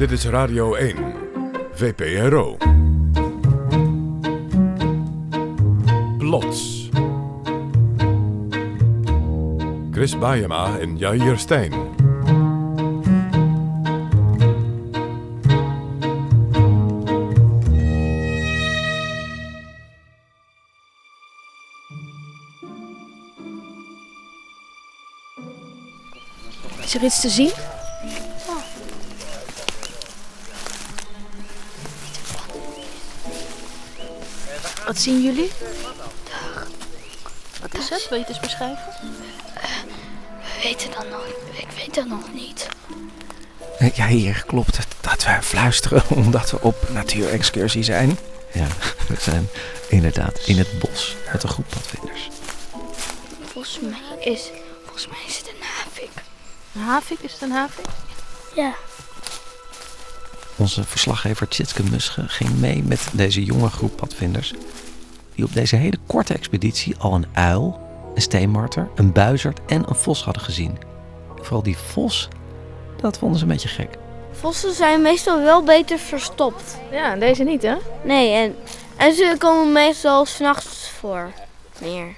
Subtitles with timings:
[0.00, 0.96] Dit is Radio 1,
[1.72, 2.56] VPRO.
[6.18, 6.88] Plots.
[9.90, 11.72] Chris Baiema en Jair Stijn.
[26.82, 27.69] Is er iets te zien?
[35.00, 35.50] Wat zien jullie?
[37.60, 38.06] Wat is het?
[38.08, 38.84] Wil je het eens beschrijven?
[40.40, 41.26] We weten dat nog.
[41.52, 42.68] Ik weet dat nog niet.
[43.94, 48.18] Ja, hier klopt het dat we fluisteren omdat we op natuurexcursie zijn.
[48.52, 48.66] Ja,
[49.08, 49.48] we zijn
[49.88, 52.28] inderdaad in het bos met een groep padvinders.
[53.52, 54.50] Volgens mij is,
[54.84, 56.10] volgens mij is het een havik.
[56.74, 57.18] Een havik?
[57.20, 57.86] Is het een havik?
[58.54, 58.74] Ja.
[60.56, 64.52] Onze verslaggever Tjitske Musche ging mee met deze jonge groep padvinders.
[65.40, 67.80] Die op deze hele korte expeditie al een uil,
[68.14, 70.78] een steenmarter, een buizerd en een vos hadden gezien.
[71.36, 72.28] Vooral die vos,
[73.00, 73.98] dat vonden ze een beetje gek.
[74.32, 76.78] Vossen zijn meestal wel beter verstopt.
[76.90, 77.74] Ja, deze niet, hè?
[78.04, 78.54] Nee, en,
[78.96, 81.32] en ze komen meestal s'nachts voor.
[81.80, 82.14] Meer.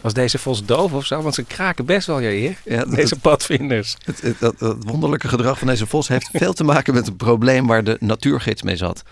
[0.00, 1.22] Was deze vos doof of zo?
[1.22, 3.96] Want ze kraken best wel hier, Ja, deze padvinders.
[4.04, 4.54] Het, het,
[4.86, 8.62] wonderlijke gedrag van deze vos heeft veel te maken met het probleem waar de natuurgids
[8.62, 9.02] mee zat.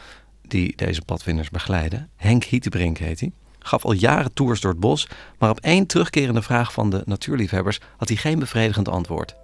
[0.48, 2.10] Die deze padvinders begeleiden.
[2.16, 3.32] Henk Hietebrink heet hij.
[3.58, 7.80] Gaf al jaren tours door het bos, maar op één terugkerende vraag van de natuurliefhebbers
[7.96, 9.34] had hij geen bevredigend antwoord.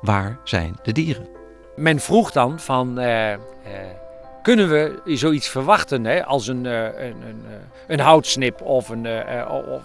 [0.00, 1.28] Waar zijn de dieren?
[1.76, 3.40] Men vroeg dan van, eh, eh,
[4.42, 7.44] kunnen we zoiets verwachten hè, als een, eh, een, een,
[7.86, 9.06] een houtsnip of, een,
[9.48, 9.82] of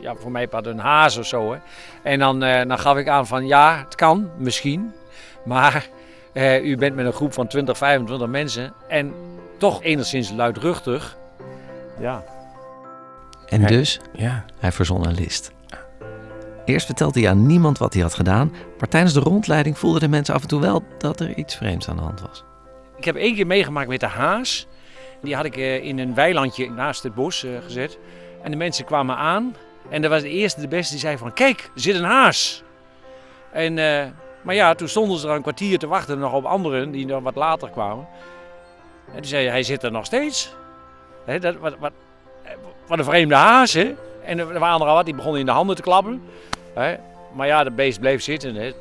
[0.00, 1.52] ja, voor mij een haas of zo.
[1.52, 1.58] Hè.
[2.02, 4.92] En dan, dan gaf ik aan van ja, het kan misschien,
[5.44, 5.88] maar
[6.62, 9.14] u bent met een groep van 20, 25 mensen en
[9.60, 11.16] toch enigszins luidruchtig.
[11.98, 12.24] Ja,
[13.48, 14.44] En Hij- dus, Ja.
[14.58, 15.52] hij verzon een list.
[16.64, 20.08] Eerst vertelde hij aan niemand wat hij had gedaan, maar tijdens de rondleiding voelden de
[20.08, 22.44] mensen af en toe wel dat er iets vreemds aan de hand was.
[22.96, 24.66] Ik heb één keer meegemaakt met de haas.
[25.22, 27.98] Die had ik eh, in een weilandje naast het bos eh, gezet.
[28.42, 29.54] En de mensen kwamen aan.
[29.88, 31.32] En dat was de eerste, de beste, die zei van...
[31.32, 32.62] Kijk, er zit een haas.
[33.52, 34.06] En, eh,
[34.42, 37.22] maar ja, toen stonden ze er een kwartier te wachten nog op anderen die nog
[37.22, 38.06] wat later kwamen.
[39.10, 40.54] En toen zei hij, hij zit er nog steeds.
[41.24, 41.92] Hè, dat, wat, wat,
[42.42, 42.52] eh,
[42.86, 43.94] wat een vreemde haas, hè.
[44.24, 46.22] En er waren er al wat, die begonnen in de handen te klappen.
[46.74, 46.96] Hè.
[47.32, 48.54] Maar ja, de beest bleef zitten.
[48.54, 48.72] Hè.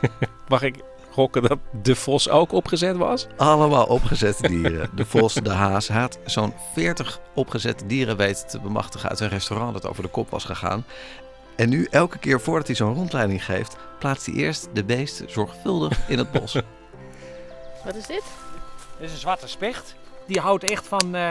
[0.48, 0.74] Mag ik
[1.10, 3.26] gokken dat de vos ook opgezet was?
[3.36, 4.90] Allemaal opgezette dieren.
[4.94, 5.88] De vos, de haas.
[5.88, 10.08] Hij had zo'n 40 opgezette dieren weten te bemachtigen uit een restaurant dat over de
[10.08, 10.84] kop was gegaan.
[11.56, 15.98] En nu, elke keer voordat hij zo'n rondleiding geeft, plaatst hij eerst de beesten zorgvuldig
[16.08, 16.52] in het bos.
[17.84, 18.22] Wat is dit?
[18.98, 19.94] Dit is een zwarte specht.
[20.26, 21.26] Die houdt echt van, eh,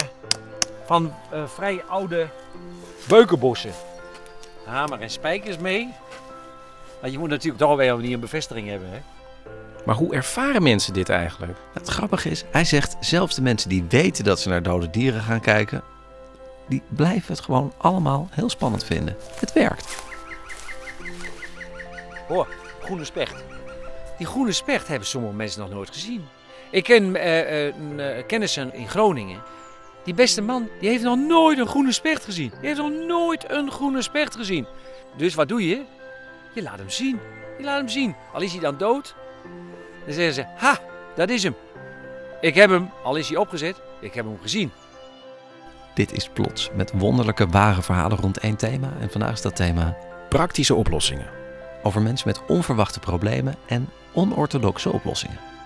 [0.85, 2.27] van eh, vrij oude
[3.07, 3.71] beukenbossen.
[4.65, 5.93] Hamer en spijkers mee.
[7.01, 8.89] Maar je moet natuurlijk toch wel weer een bevestiging hebben.
[8.89, 8.99] Hè?
[9.85, 11.57] Maar hoe ervaren mensen dit eigenlijk?
[11.73, 15.21] Het grappige is, hij zegt zelfs de mensen die weten dat ze naar dode dieren
[15.21, 15.83] gaan kijken,
[16.67, 19.15] die blijven het gewoon allemaal heel spannend vinden.
[19.39, 19.95] Het werkt.
[22.27, 22.47] Hoor,
[22.81, 23.43] groene specht.
[24.17, 26.27] Die groene specht hebben sommige mensen nog nooit gezien.
[26.71, 29.41] Ik ken eh, eh, een eh, kennissen in Groningen.
[30.03, 32.49] Die beste man, die heeft nog nooit een groene specht gezien.
[32.59, 34.67] Die heeft nog nooit een groene specht gezien.
[35.17, 35.83] Dus wat doe je?
[36.53, 37.19] Je laat hem zien.
[37.57, 38.15] Je laat hem zien.
[38.33, 39.15] Al is hij dan dood.
[40.05, 40.79] Dan zeggen ze, ha,
[41.15, 41.55] dat is hem.
[42.41, 44.71] Ik heb hem, al is hij opgezet, ik heb hem gezien.
[45.93, 48.93] Dit is plots met wonderlijke ware verhalen rond één thema.
[48.99, 49.97] En vandaag is dat thema
[50.29, 51.29] Praktische oplossingen.
[51.83, 55.56] over mensen met onverwachte problemen en onorthodoxe oplossingen.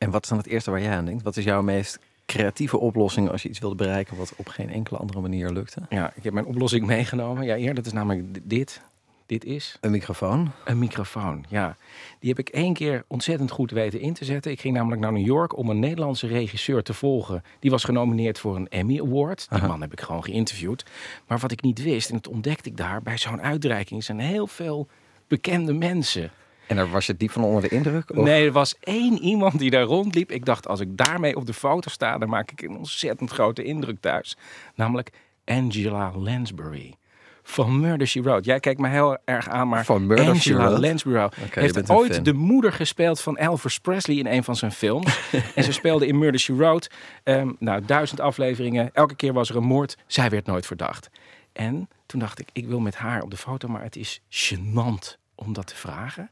[0.00, 1.22] En wat is dan het eerste waar jij aan denkt?
[1.22, 4.98] Wat is jouw meest creatieve oplossing als je iets wilde bereiken wat op geen enkele
[4.98, 5.80] andere manier lukte?
[5.88, 7.44] Ja, ik heb mijn oplossing meegenomen.
[7.44, 8.80] Ja, eerder, dat is namelijk dit.
[9.26, 10.50] Dit is Een microfoon.
[10.64, 11.76] een microfoon, ja.
[12.20, 14.50] Die heb ik één keer ontzettend goed weten in te zetten.
[14.52, 17.44] Ik ging namelijk naar New York om een Nederlandse regisseur te volgen.
[17.58, 19.46] Die was genomineerd voor een Emmy Award.
[19.48, 19.66] Die Aha.
[19.66, 20.84] man heb ik gewoon geïnterviewd.
[21.26, 24.46] Maar wat ik niet wist, en dat ontdekte ik daar bij zo'n uitreiking, zijn heel
[24.46, 24.88] veel
[25.28, 26.30] bekende mensen.
[26.70, 28.10] En daar was je diep van onder de indruk?
[28.10, 28.24] Of?
[28.24, 30.30] Nee, er was één iemand die daar rondliep.
[30.30, 33.62] Ik dacht, als ik daarmee op de foto sta, dan maak ik een ontzettend grote
[33.62, 34.36] indruk thuis.
[34.74, 35.10] Namelijk
[35.44, 36.94] Angela Lansbury.
[37.42, 38.44] Van Murder, She Wrote.
[38.44, 40.78] Jij kijkt me heel erg aan, maar Van Murder, Angela?
[40.78, 42.22] Lansbury heeft ooit fan.
[42.22, 45.30] de moeder gespeeld van Elvis Presley in een van zijn films.
[45.54, 46.90] en ze speelde in Murder, She Wrote.
[47.22, 48.90] Ehm, nou, duizend afleveringen.
[48.92, 49.96] Elke keer was er een moord.
[50.06, 51.10] Zij werd nooit verdacht.
[51.52, 55.18] En toen dacht ik, ik wil met haar op de foto, maar het is gênant
[55.34, 56.30] om dat te vragen.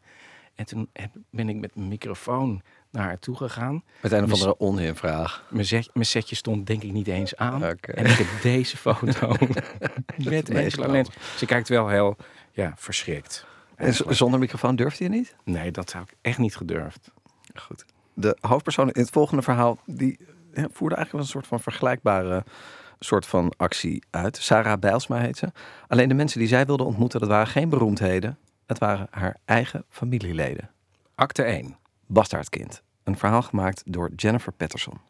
[0.58, 3.82] En toen heb- ben ik met mijn microfoon naar haar toe gegaan.
[4.02, 5.44] Met een of andere onzinvraag.
[5.50, 7.62] Mijn, setje stond denk ik niet eens aan.
[7.62, 9.34] En ik heb deze foto
[10.16, 10.86] met Angela.
[10.86, 11.08] Lens.
[11.36, 12.16] Ze kijkt wel heel
[12.52, 13.46] ja, verschrikt.
[13.74, 15.36] En zonder microfoon durfde je niet?
[15.44, 17.10] Nee, dat zou ik echt niet gedurfd.
[17.54, 17.84] Goed.
[18.14, 20.18] De hoofdpersoon in het volgende verhaal, die
[20.52, 22.44] voerde eigenlijk wel een soort van vergelijkbare
[22.98, 24.36] soort van actie uit.
[24.36, 25.52] Sarah Bijlsma heet ze.
[25.88, 28.38] Alleen de mensen die zij wilde ontmoeten, dat waren geen beroemdheden.
[28.68, 30.70] Het waren haar eigen familieleden.
[31.14, 31.76] Acte 1.
[32.06, 32.82] Bastaardkind.
[33.04, 35.00] Een verhaal gemaakt door Jennifer Patterson.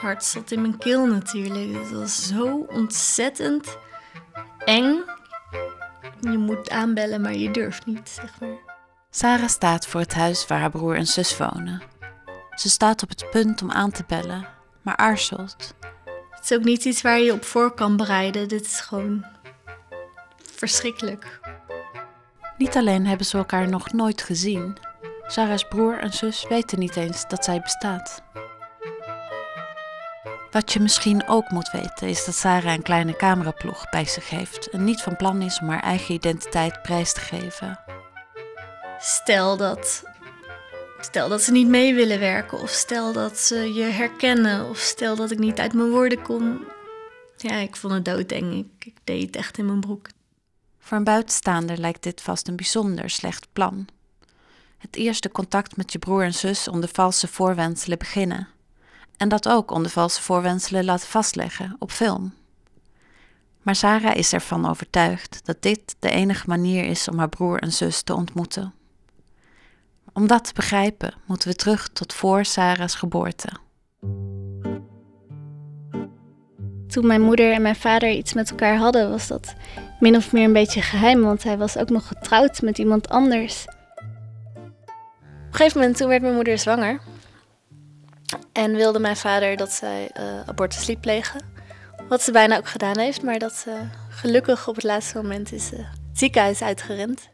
[0.00, 1.82] hart zat in mijn keel natuurlijk.
[1.82, 3.76] Het was zo ontzettend
[4.64, 5.02] eng.
[6.20, 8.58] Je moet aanbellen, maar je durft niet, zeg maar.
[9.10, 11.82] Sarah staat voor het huis waar haar broer en zus wonen.
[12.54, 14.46] Ze staat op het punt om aan te bellen,
[14.82, 15.74] maar aarzelt.
[16.30, 18.48] Het is ook niet iets waar je op voor kan bereiden.
[18.48, 19.31] Dit is gewoon
[20.68, 21.40] verschrikkelijk.
[22.56, 24.76] Niet alleen hebben ze elkaar nog nooit gezien,
[25.26, 28.22] Sarah's broer en zus weten niet eens dat zij bestaat.
[30.50, 34.70] Wat je misschien ook moet weten is dat Sarah een kleine cameraploeg bij zich heeft
[34.70, 37.80] en niet van plan is om haar eigen identiteit prijs te geven.
[38.98, 40.04] Stel dat,
[41.00, 45.16] stel dat ze niet mee willen werken, of stel dat ze je herkennen, of stel
[45.16, 46.64] dat ik niet uit mijn woorden kom.
[47.36, 48.54] Ja, ik vond het doodeng.
[48.54, 50.06] Ik, ik deed het echt in mijn broek.
[50.92, 53.86] Voor een buitenstaander lijkt dit vast een bijzonder slecht plan.
[54.78, 58.48] Het eerste contact met je broer en zus onder valse voorwendselen beginnen.
[59.16, 62.34] En dat ook onder valse voorwendselen laten vastleggen op film.
[63.62, 67.72] Maar Sarah is ervan overtuigd dat dit de enige manier is om haar broer en
[67.72, 68.74] zus te ontmoeten.
[70.12, 73.48] Om dat te begrijpen moeten we terug tot voor Sarah's geboorte.
[76.86, 79.54] Toen mijn moeder en mijn vader iets met elkaar hadden, was dat
[80.02, 83.64] min of meer een beetje geheim, want hij was ook nog getrouwd met iemand anders.
[83.64, 87.00] Op een gegeven moment toen werd mijn moeder zwanger.
[88.52, 91.40] En wilde mijn vader dat zij eh, abortus liet plegen.
[92.08, 93.76] Wat ze bijna ook gedaan heeft, maar dat ze
[94.08, 97.28] gelukkig op het laatste moment is eh, het ziekenhuis uitgerend.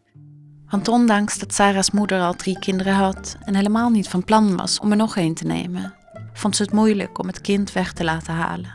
[0.69, 4.79] Want ondanks dat Sarah's moeder al drie kinderen had en helemaal niet van plan was
[4.79, 5.95] om er nog een te nemen,
[6.33, 8.73] vond ze het moeilijk om het kind weg te laten halen.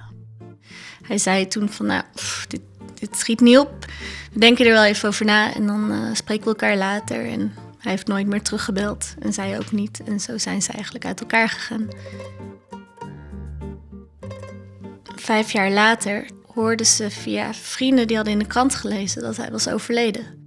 [1.01, 2.61] Hij zei toen van, nou, pff, dit,
[3.09, 3.85] dit schiet niet op.
[4.33, 7.25] We denken er wel even over na en dan eh, spreken we elkaar later.
[7.25, 10.01] En hij heeft nooit meer teruggebeld en zij ook niet.
[10.05, 11.87] En zo zijn ze eigenlijk uit elkaar gegaan.
[15.15, 19.51] Vijf jaar later hoorden ze via vrienden die hadden in de krant gelezen dat hij
[19.51, 20.41] was overleden.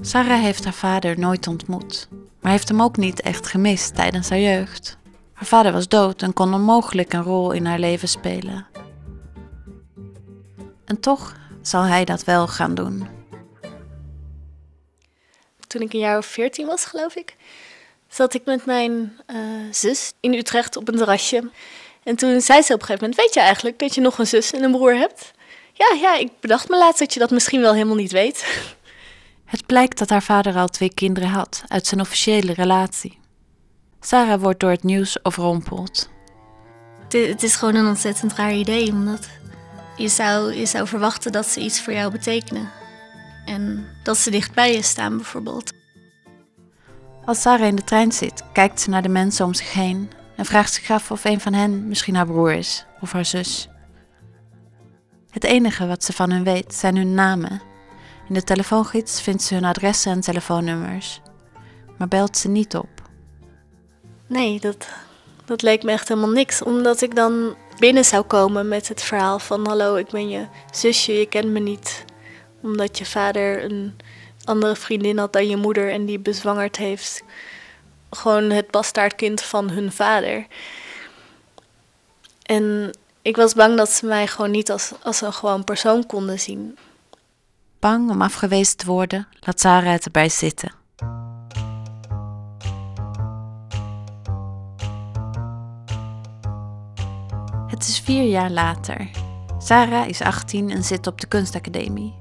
[0.00, 2.08] Sarah heeft haar vader nooit ontmoet,
[2.40, 4.98] maar heeft hem ook niet echt gemist tijdens haar jeugd.
[5.32, 8.73] Haar vader was dood en kon onmogelijk een rol in haar leven spelen.
[10.84, 13.08] En toch zal hij dat wel gaan doen.
[15.66, 17.36] Toen ik een jaar of veertien was, geloof ik,
[18.08, 19.36] zat ik met mijn eh,
[19.70, 21.50] zus in Utrecht op een terrasje.
[22.02, 24.26] En toen zei ze op een gegeven moment: Weet je eigenlijk dat je nog een
[24.26, 25.32] zus en een broer hebt?
[25.72, 28.44] Ja, ja, ik bedacht me laatst dat je dat misschien wel helemaal niet weet.
[29.44, 33.18] Het blijkt dat haar vader al twee kinderen had uit zijn officiële relatie.
[34.00, 36.10] Sarah wordt door het nieuws overrompeld.
[37.02, 39.28] Het, het is gewoon een ontzettend raar idee, omdat
[39.96, 42.70] je zou, je zou verwachten dat ze iets voor jou betekenen.
[43.44, 45.72] En dat ze dicht bij je staan, bijvoorbeeld.
[47.24, 50.44] Als Sarah in de trein zit, kijkt ze naar de mensen om zich heen en
[50.44, 53.68] vraagt zich af of een van hen misschien haar broer is of haar zus.
[55.30, 57.62] Het enige wat ze van hun weet zijn hun namen.
[58.28, 61.20] In de telefoongids vindt ze hun adressen en telefoonnummers,
[61.98, 62.88] maar belt ze niet op.
[64.26, 64.88] Nee, dat,
[65.44, 66.62] dat leek me echt helemaal niks.
[66.62, 69.66] Omdat ik dan binnen zou komen met het verhaal van...
[69.66, 72.04] Hallo, ik ben je zusje, je kent me niet.
[72.62, 73.96] Omdat je vader een
[74.44, 77.22] andere vriendin had dan je moeder en die bezwangerd heeft.
[78.10, 80.46] Gewoon het bastaardkind van hun vader.
[82.42, 86.40] En ik was bang dat ze mij gewoon niet als, als een gewoon persoon konden
[86.40, 86.78] zien.
[87.78, 90.83] Bang om afgewezen te worden, laat Sarah het erbij zitten.
[97.84, 99.10] Het is vier jaar later.
[99.58, 102.14] Sarah is 18 en zit op de kunstacademie.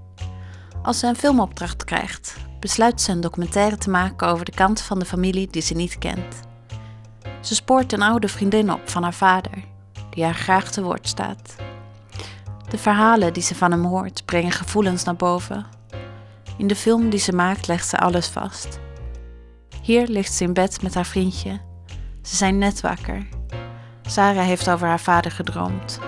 [0.81, 4.99] Als ze een filmopdracht krijgt, besluit ze een documentaire te maken over de kant van
[4.99, 6.39] de familie die ze niet kent.
[7.41, 9.63] Ze spoort een oude vriendin op van haar vader,
[10.09, 11.55] die haar graag te woord staat.
[12.69, 15.65] De verhalen die ze van hem hoort brengen gevoelens naar boven.
[16.57, 18.79] In de film die ze maakt legt ze alles vast.
[19.81, 21.61] Hier ligt ze in bed met haar vriendje.
[22.21, 23.27] Ze zijn net wakker.
[24.05, 25.99] Sarah heeft over haar vader gedroomd.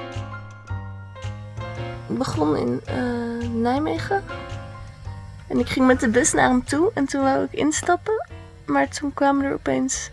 [2.07, 4.23] begon in eh, Nijmegen.
[5.47, 8.27] En ik ging met de bus naar hem toe en toen wou ik instappen.
[8.65, 10.09] Maar toen kwamen er opeens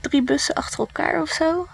[0.00, 1.66] drie bussen achter elkaar of zo.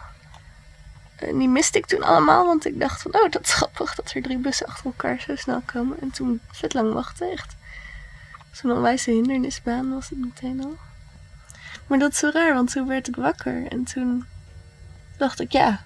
[1.16, 4.12] En die miste ik toen allemaal, want ik dacht van, oh, dat is grappig dat
[4.12, 6.00] er drie bussen achter elkaar zo snel komen.
[6.00, 7.56] En toen vet lang wachten, echt.
[8.50, 10.76] Zo'n onwijze hindernisbaan was het meteen al.
[11.86, 14.26] Maar dat is zo raar, want toen werd ik wakker en toen
[15.16, 15.80] dacht ik, ja,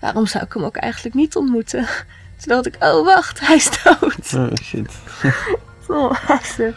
[0.00, 1.86] waarom zou ik hem ook eigenlijk niet ontmoeten?
[2.40, 4.34] Toen dacht ik, oh wacht, hij is dood.
[4.34, 4.92] Oh shit.
[5.88, 6.74] Oh, er.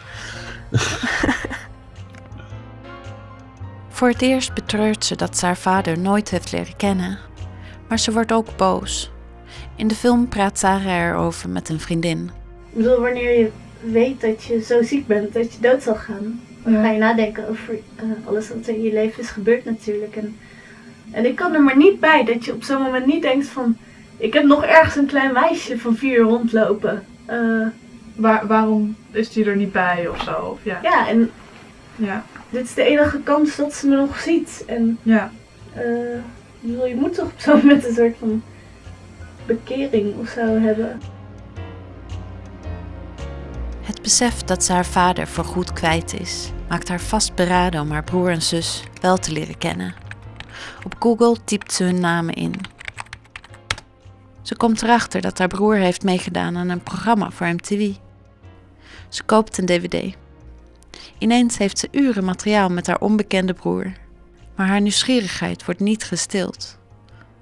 [3.88, 7.18] Voor het eerst betreurt ze dat ze haar vader nooit heeft leren kennen.
[7.88, 9.10] Maar ze wordt ook boos.
[9.76, 12.30] In de film praat Sarah erover met een vriendin.
[12.70, 16.40] Ik bedoel, wanneer je weet dat je zo ziek bent, dat je dood zal gaan,
[16.64, 20.16] dan ga je nadenken over eh, alles wat er in je leven is gebeurd natuurlijk.
[20.16, 20.38] En,
[21.12, 23.76] en ik kan er maar niet bij dat je op zo'n moment niet denkt van,
[24.16, 27.04] ik heb nog ergens een klein meisje van vier rondlopen.
[27.26, 27.66] Eh,
[28.14, 30.32] Waar, waarom is die er niet bij of zo?
[30.32, 30.78] Of, ja.
[30.82, 31.30] ja, en
[31.96, 32.24] Ja.
[32.50, 34.64] dit is de enige kans dat ze me nog ziet.
[34.66, 35.30] En Ja.
[35.74, 35.82] eh,
[36.60, 38.42] je moet toch op zo'n moment een soort van
[39.46, 41.00] bekering of zo hebben.
[43.82, 48.30] Het besef dat ze haar vader voorgoed kwijt is, maakt haar vastberaden om haar broer
[48.30, 49.94] en zus wel te leren kennen.
[50.84, 52.54] Op Google typt ze hun namen in.
[54.42, 57.92] Ze komt erachter dat haar broer heeft meegedaan aan een programma voor MTV.
[59.08, 60.16] Ze koopt een DVD.
[61.18, 63.92] Ineens heeft ze uren materiaal met haar onbekende broer.
[64.54, 66.78] Maar haar nieuwsgierigheid wordt niet gestild.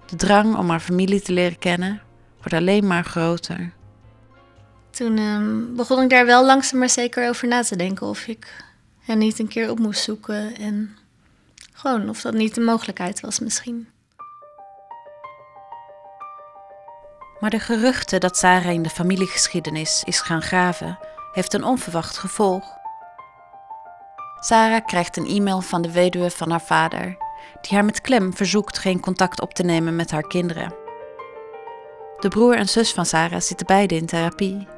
[0.06, 2.00] De drang om haar familie te leren kennen
[2.36, 3.72] wordt alleen maar groter.
[4.90, 8.64] Toen ehm, begon ik daar wel langzaam maar zeker over na te denken of ik
[8.98, 10.96] hen niet een keer op moest zoeken en
[11.76, 13.88] gewoon of dat niet een mogelijkheid was misschien.
[17.40, 20.98] Maar de geruchten dat Sarah in de familiegeschiedenis is gaan graven,
[21.32, 22.64] heeft een onverwacht gevolg.
[24.40, 27.16] Sarah krijgt een e-mail van de weduwe van haar vader,
[27.60, 30.74] die haar met klem verzoekt geen contact op te nemen met haar kinderen.
[32.20, 34.68] De broer en zus van Sarah zitten beide in therapie.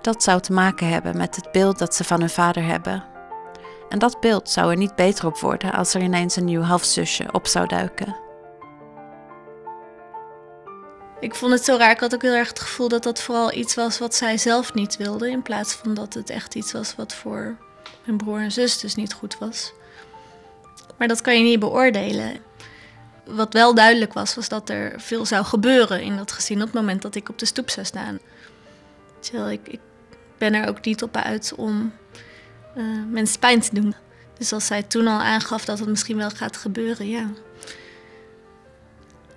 [0.00, 3.13] Dat zou te maken hebben met het beeld dat ze van hun vader hebben.
[3.94, 7.32] En dat beeld zou er niet beter op worden als er ineens een nieuw halfzusje
[7.32, 8.16] op zou duiken.
[11.20, 11.90] Ik vond het zo raar.
[11.90, 14.74] Ik had ook heel erg het gevoel dat dat vooral iets was wat zij zelf
[14.74, 15.30] niet wilde.
[15.30, 17.56] In plaats van dat het echt iets was wat voor
[18.04, 19.72] mijn broer en zus dus niet goed was.
[20.98, 22.36] Maar dat kan je niet beoordelen.
[23.24, 26.74] Wat wel duidelijk was, was dat er veel zou gebeuren in dat gezin op het
[26.74, 28.18] moment dat ik op de stoep zou staan.
[29.50, 29.80] Ik, ik
[30.38, 31.92] ben er ook niet op uit om
[32.74, 33.94] eh, mensen pijn te doen.
[34.38, 37.30] Dus als zij toen al aangaf dat het misschien wel gaat gebeuren, ja.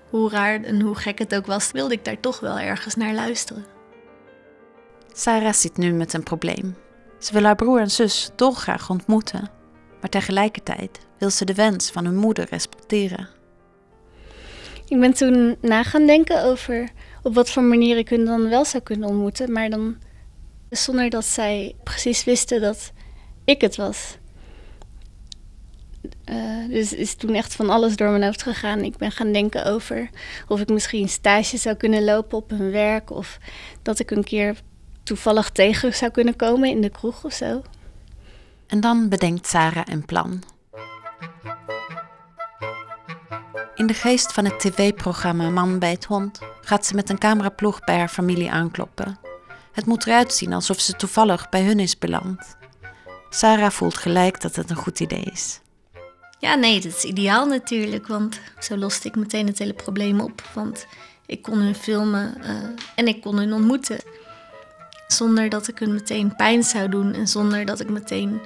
[0.09, 3.13] Hoe raar en hoe gek het ook was, wilde ik daar toch wel ergens naar
[3.13, 3.65] luisteren.
[5.13, 6.75] Sarah zit nu met een probleem.
[7.19, 9.49] Ze wil haar broer en zus dolgraag ontmoeten,
[10.01, 13.29] maar tegelijkertijd wil ze de wens van hun moeder respecteren.
[14.87, 16.89] Ik ben toen na gaan denken over
[17.23, 19.97] op wat voor manier ik hun dan wel zou kunnen ontmoeten, maar dan
[20.69, 22.91] zonder dat zij precies wisten dat
[23.47, 24.17] ik het was.
[26.23, 28.79] Eh, dus is toen echt van alles door mijn hoofd gegaan.
[28.79, 30.09] Ik ben gaan denken over
[30.47, 33.11] of ik misschien stage zou kunnen lopen op hun werk.
[33.11, 33.37] Of
[33.81, 34.61] dat ik een keer
[35.03, 37.61] toevallig tegen zou kunnen komen in de kroeg of zo.
[38.67, 40.43] En dan bedenkt Sarah een plan.
[43.75, 47.79] In de geest van het tv-programma Man bij het Hond gaat ze met een cameraploeg
[47.79, 49.19] bij haar familie aankloppen.
[49.71, 52.57] Het moet eruit zien alsof ze toevallig bij hun is beland.
[53.29, 55.59] Sarah voelt gelijk dat het een goed idee is.
[56.39, 60.41] Ja, nee, dat is ideaal natuurlijk, want zo loste ik meteen het hele probleem op.
[60.53, 60.85] Want
[61.25, 62.55] ik kon hun filmen eh,
[62.95, 63.99] en ik kon hun ontmoeten.
[65.07, 68.41] Zonder dat ik hun meteen pijn zou doen en zonder dat ik meteen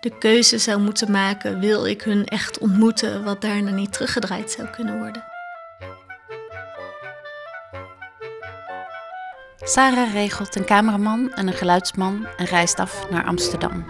[0.00, 4.68] de keuze zou moeten maken: wil ik hun echt ontmoeten, wat daarna niet teruggedraaid zou
[4.68, 5.29] kunnen worden.
[9.62, 13.84] Sarah regelt een cameraman en een geluidsman en reist af naar Amsterdam.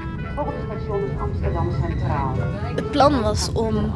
[2.76, 3.92] Het plan was om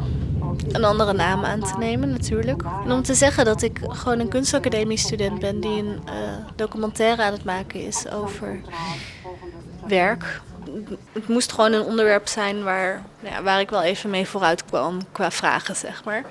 [0.71, 2.63] een andere naam aan te nemen natuurlijk.
[2.83, 6.13] En om te zeggen dat ik gewoon een kunstacademie-student ben die een eh,
[6.55, 8.61] documentaire aan het maken is over
[9.87, 10.41] werk.
[11.11, 14.65] Het moest gewoon een onderwerp zijn waar, nou ja, waar ik wel even mee vooruit
[14.65, 16.23] kwam qua vragen, zeg maar.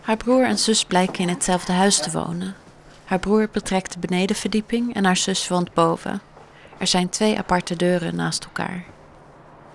[0.00, 2.54] Haar broer en zus blijken in hetzelfde huis te wonen.
[3.04, 6.20] Haar broer betrekt de benedenverdieping en haar zus woont boven.
[6.78, 8.84] Er zijn twee aparte deuren naast elkaar.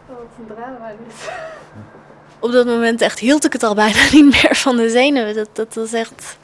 [2.39, 5.35] Op dat moment echt hield ik het al bijna niet meer van de zenuwen.
[5.35, 6.37] Dat, dat was echt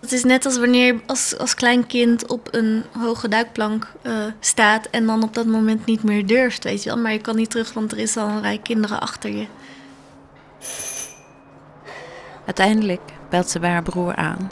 [0.00, 4.24] Het is net als wanneer je als, als klein kind op een hoge duikplank uh,
[4.40, 6.98] staat en dan op dat moment niet meer durft, weet je wel.
[6.98, 9.46] Maar je kan niet terug, want er is al een rij kinderen achter je.
[12.44, 14.50] Uiteindelijk belt ze bij haar broer aan.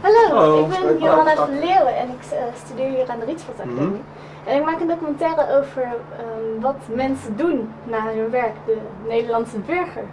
[0.00, 3.86] Hallo, ik ben Johanna van Leeuwen en ik uh, studeer hier aan de Rietveld Academie.
[3.86, 4.02] Mm
[4.44, 8.76] En ik maak een documentaire over um, wat mensen doen na hun werk, de
[9.08, 10.04] Nederlandse burger.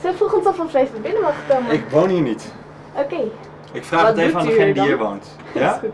[0.00, 1.72] Ze vroeg ons of we even binnen mogen komen.
[1.72, 2.52] Ik woon hier niet.
[2.92, 3.02] Oké.
[3.02, 3.30] Okay.
[3.72, 5.36] Ik vraag wat het even aan degene die hier woont.
[5.54, 5.80] Ja?
[5.82, 5.90] is.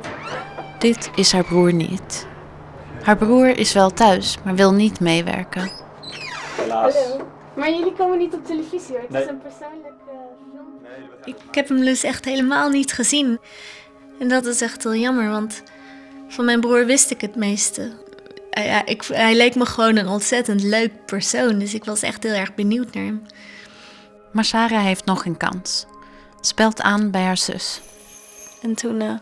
[0.79, 2.27] Dit is haar broer niet.
[3.03, 5.71] Haar broer is wel thuis, maar wil niet meewerken.
[6.57, 6.95] Helaas.
[6.95, 7.34] Hallo.
[7.57, 9.01] Maar jullie komen niet op televisie hoor.
[9.01, 9.23] Het Nee.
[9.23, 10.13] is een persoonlijk uh,
[10.53, 11.35] film.
[11.49, 13.39] Ik heb hem dus echt helemaal niet gezien.
[14.19, 15.63] En dat is echt heel jammer, want
[16.29, 17.93] van mijn broer wist ik het meeste.
[18.51, 22.23] Hij, hij- ik, hij leek me gewoon een ontzettend leuk persoon, dus ik was echt
[22.23, 23.23] heel erg benieuwd naar hem.
[24.33, 25.87] Maar Sarah heeft nog een kans.
[26.41, 27.81] Spelt aan bij haar zus.
[28.63, 29.15] En toen eh,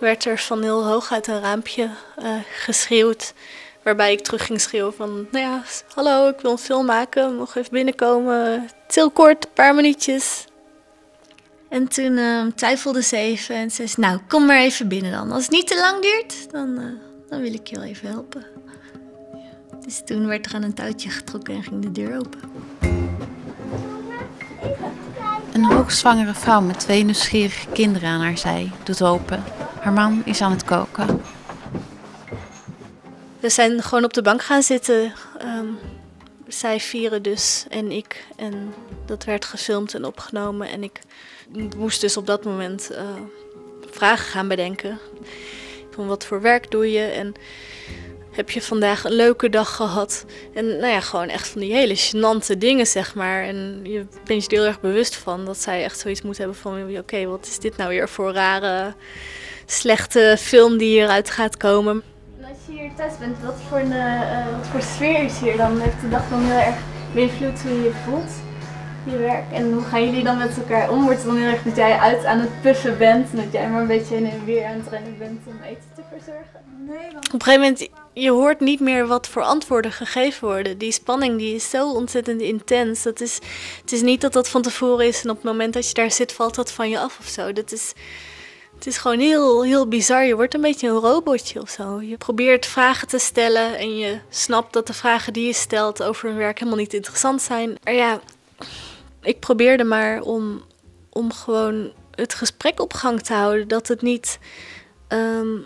[0.00, 3.34] werd er van heel hoog uit een raampje eh, geschreeuwd.
[3.82, 5.62] Waarbij ik terug ging schreeuwen van, nou ja,
[5.94, 8.68] hallo, ik wil een film maken, mag even binnenkomen.
[8.88, 10.44] Heel kort, een paar minuutjes.
[11.68, 15.32] En toen eh, twijfelde ze even en ze zei, nou, kom maar even binnen dan.
[15.32, 16.84] Als het niet te lang duurt, dan, eh,
[17.28, 18.44] dan wil ik je wel even helpen.
[19.84, 22.40] Dus toen werd er aan een touwtje getrokken en ging de deur open.
[25.52, 29.42] Een hoogzwangere vrouw met twee nieuwsgierige kinderen aan haar zij doet open.
[29.80, 31.20] Haar man is aan het koken.
[33.42, 35.12] We zijn gewoon op de bank gaan zitten.
[35.38, 35.66] ehm,
[36.48, 38.24] zij vieren dus en ik.
[38.36, 38.74] En
[39.06, 40.68] dat werd gefilmd en opgenomen.
[40.68, 41.00] En ik
[41.76, 43.04] moest dus op dat moment eh,
[43.90, 44.98] vragen gaan bedenken.
[45.90, 47.04] Van wat voor werk doe je?
[47.04, 47.32] En
[48.32, 50.24] heb je vandaag een leuke dag gehad?
[50.54, 53.42] En nou ja, gewoon echt van die hele gênante dingen, zeg maar.
[53.42, 56.56] En je bent je er heel erg bewust van dat zij echt zoiets moet hebben
[56.56, 56.96] van...
[56.98, 58.94] Oké, wat is dit nou weer voor rare,
[59.66, 62.11] slechte film die hieruit gaat komen?
[62.66, 65.80] Je hier thuis bent, wat voor, een, eh, wat voor sfeer is hier dan?
[65.80, 66.76] Heeft de dag dan heel erg
[67.14, 68.32] beïnvloed hoe je je voelt?
[69.04, 69.52] Je werk.
[69.52, 71.04] En hoe gaan jullie dan met elkaar om?
[71.04, 73.68] Wordt het dan heel erg dat jij uit aan het puffen bent en dat jij
[73.68, 76.60] maar een beetje heen en weer aan het rennen bent om eten te verzorgen?
[76.86, 80.78] Nee, Op een gegeven moment, je hoort niet meer wat voor antwoorden gegeven worden.
[80.78, 83.02] Die spanning die is zo ontzettend intens.
[83.02, 83.38] Dat is,
[83.80, 86.10] het is niet dat dat van tevoren is en op het moment dat je daar
[86.10, 87.52] zit valt dat van je af of zo.
[87.52, 87.92] Dat is,
[88.82, 90.24] het is gewoon heel, heel bizar.
[90.24, 92.00] Je wordt een beetje een robotje of zo.
[92.00, 96.28] Je probeert vragen te stellen en je snapt dat de vragen die je stelt over
[96.28, 97.78] hun werk helemaal niet interessant zijn.
[97.84, 98.20] Maar ja,
[99.20, 100.62] ik probeerde maar om,
[101.10, 103.68] om gewoon het gesprek op gang te houden.
[103.68, 104.38] Dat het niet.
[105.08, 105.58] ehm,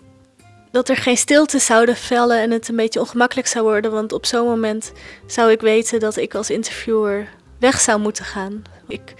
[0.71, 3.93] dat er geen stilte zouden vellen en het een beetje ongemakkelijk zou worden.
[3.93, 4.93] Want op zo'n moment
[5.27, 8.63] zou ik weten dat ik als interviewer weg zou moeten gaan.
[8.89, 9.15] Ik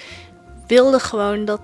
[0.67, 1.61] wilde gewoon dat,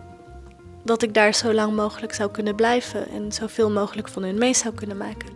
[0.85, 4.55] dat ik daar zo lang mogelijk zou kunnen blijven en zoveel mogelijk van hun mee
[4.55, 5.29] zou kunnen maken.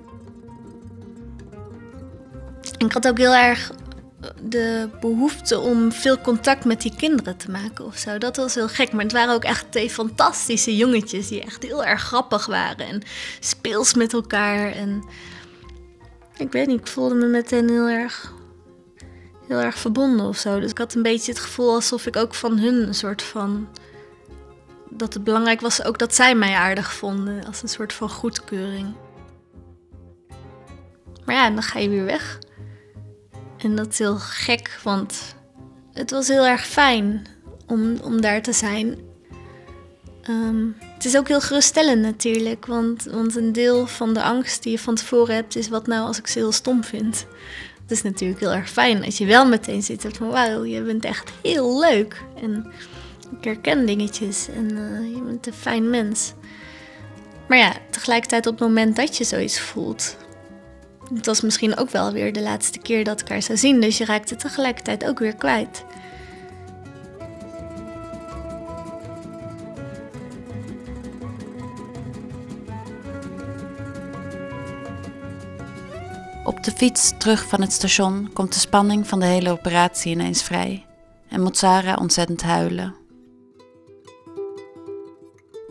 [2.78, 3.72] En ik had ook heel erg
[4.42, 8.18] de behoefte om veel contact met die kinderen te maken of zo.
[8.18, 8.92] Dat was heel gek.
[8.92, 13.02] Maar het waren ook echt twee fantastische jongetjes die echt heel erg grappig waren en
[13.40, 14.72] speels met elkaar.
[14.72, 15.04] En
[16.36, 18.32] ik weet niet, ik voelde me meteen heel erg,
[19.48, 20.60] heel erg verbonden of zo.
[20.60, 23.68] Dus ik had een beetje het gevoel alsof ik ook van hun een soort van.
[24.90, 28.94] Dat het belangrijk was ook dat zij mij aardig vonden, als een soort van goedkeuring.
[31.24, 32.38] Maar ja, dan ga je weer weg.
[33.58, 35.34] En dat is heel gek, want
[35.92, 37.26] het was heel erg fijn
[37.66, 38.98] om, om daar te zijn.
[40.22, 44.72] Ehm, het is ook heel geruststellend natuurlijk, want, want een deel van de angst die
[44.72, 47.26] je van tevoren hebt is wat nou als ik ze heel stom vind.
[47.82, 51.04] Het is natuurlijk heel erg fijn als je wel meteen zit van wauw, je bent
[51.04, 52.22] echt heel leuk.
[52.42, 52.72] En
[53.38, 56.34] ik herken dingetjes en eh, je bent een fijn mens.
[57.48, 60.16] Maar ja, tegelijkertijd op het moment dat je zoiets voelt,
[61.14, 63.98] het was misschien ook wel weer de laatste keer dat ik haar zou zien, dus
[63.98, 65.84] je raakt het tegelijkertijd ook weer kwijt.
[76.44, 80.42] Op de fiets terug van het station komt de spanning van de hele operatie ineens
[80.42, 80.86] vrij
[81.28, 83.05] en moet Sarah ontzettend huilen.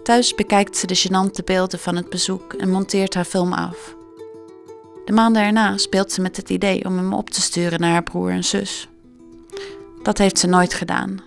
[0.05, 3.95] Thuis bekijkt ze de gênante beelden van het bezoek en monteert haar film af.
[5.05, 8.03] De maanden erna speelt ze met het idee om hem op te sturen naar haar
[8.03, 8.89] broer en zus.
[10.03, 11.21] Dat heeft ze nooit gedaan.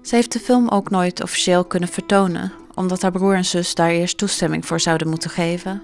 [0.00, 3.90] Ze heeft de film ook nooit officieel kunnen vertonen, omdat haar broer en zus daar
[3.90, 5.82] eerst toestemming voor zouden moeten geven.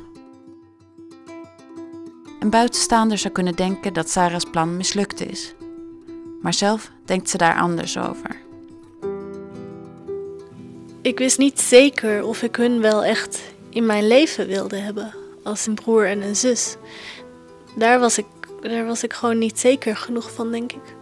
[2.40, 5.54] Een buitenstaander zou kunnen denken dat Sarah's plan mislukt is.
[6.42, 8.48] Maar zelf denkt ze daar anders over.
[11.09, 13.40] Ik wist niet zeker of ik hun wel echt
[13.71, 15.14] in mijn leven wilde hebben.
[15.42, 16.77] Als een broer en een zus.
[17.77, 18.27] Daar was ik,
[18.61, 20.97] daar was ik gewoon niet zeker genoeg van, denk ik.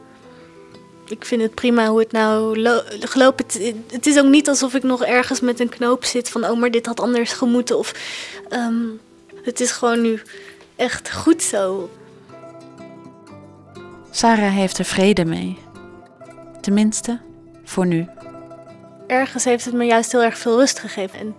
[1.09, 3.73] Ik vind het prima hoe het nou lo- gelopen is.
[3.91, 6.45] Het is ook niet alsof ik nog ergens met een knoop zit van...
[6.45, 7.79] oh, maar dit had anders gemoeten.
[7.79, 7.95] Of,
[8.49, 8.85] ehm,
[9.43, 10.23] het is gewoon nu
[10.77, 11.91] echt goed zo.
[14.11, 15.59] Sarah heeft er vrede mee.
[16.61, 17.21] Tenminste,
[17.65, 18.07] voor nu.
[19.07, 21.19] Ergens heeft het me juist heel erg veel rust gegeven.
[21.19, 21.37] En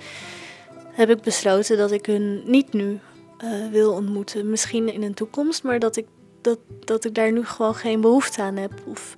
[0.91, 2.99] heb ik besloten dat ik hun niet nu
[3.37, 4.49] eh, wil ontmoeten.
[4.49, 6.05] Misschien in een toekomst, maar dat ik,
[6.41, 8.71] dat, dat ik daar nu gewoon geen behoefte aan heb.
[8.85, 9.15] Of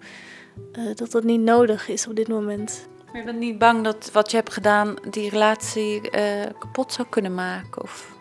[0.71, 2.87] eh, dat dat niet nodig is op dit moment.
[3.05, 7.07] Maar je bent niet bang dat wat je hebt gedaan die relatie eh, kapot zou
[7.09, 7.81] kunnen maken?
[7.81, 8.17] Of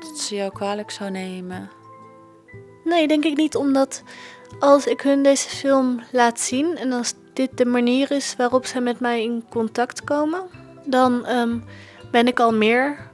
[0.00, 1.70] dat ze jou kwalijk zou nemen?
[2.84, 4.02] Nee, denk ik niet, omdat
[4.58, 8.80] als ik hun deze film laat zien en als dit de manier is waarop zij
[8.80, 10.42] met mij in contact komen,
[10.84, 11.58] dan ehm,
[12.10, 13.10] ben ik al meer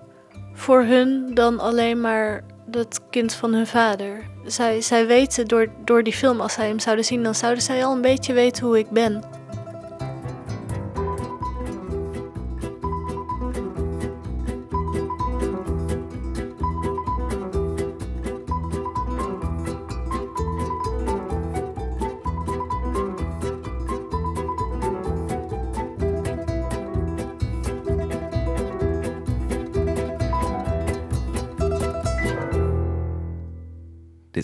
[0.53, 4.25] voor hun dan alleen maar dat kind van hun vader.
[4.45, 7.85] Zij, zij weten door, door die film, als zij hem zouden zien, dan zouden zij
[7.85, 9.23] al een beetje weten hoe ik ben.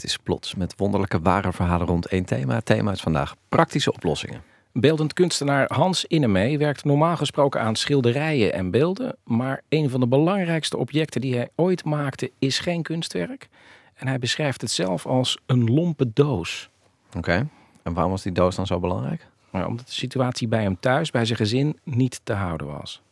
[0.02, 2.54] Dit is Plots met wonderlijke ware verhalen rond één thema.
[2.54, 4.42] Het thema is vandaag praktische oplossingen.
[4.72, 9.16] Beeldend kunstenaar Hans Innemee werkt normaal gesproken aan schilderijen en beelden.
[9.24, 13.48] Maar een van de belangrijkste objecten die hij ooit maakte is geen kunstwerk.
[13.94, 16.68] En hij beschrijft het zelf als een lompe doos.
[17.16, 17.48] Oké,
[17.82, 19.26] en waarom was die doos dan zo belangrijk?
[19.50, 23.02] Maar omdat de situatie bij hem thuis, bij zijn gezin, niet te houden was.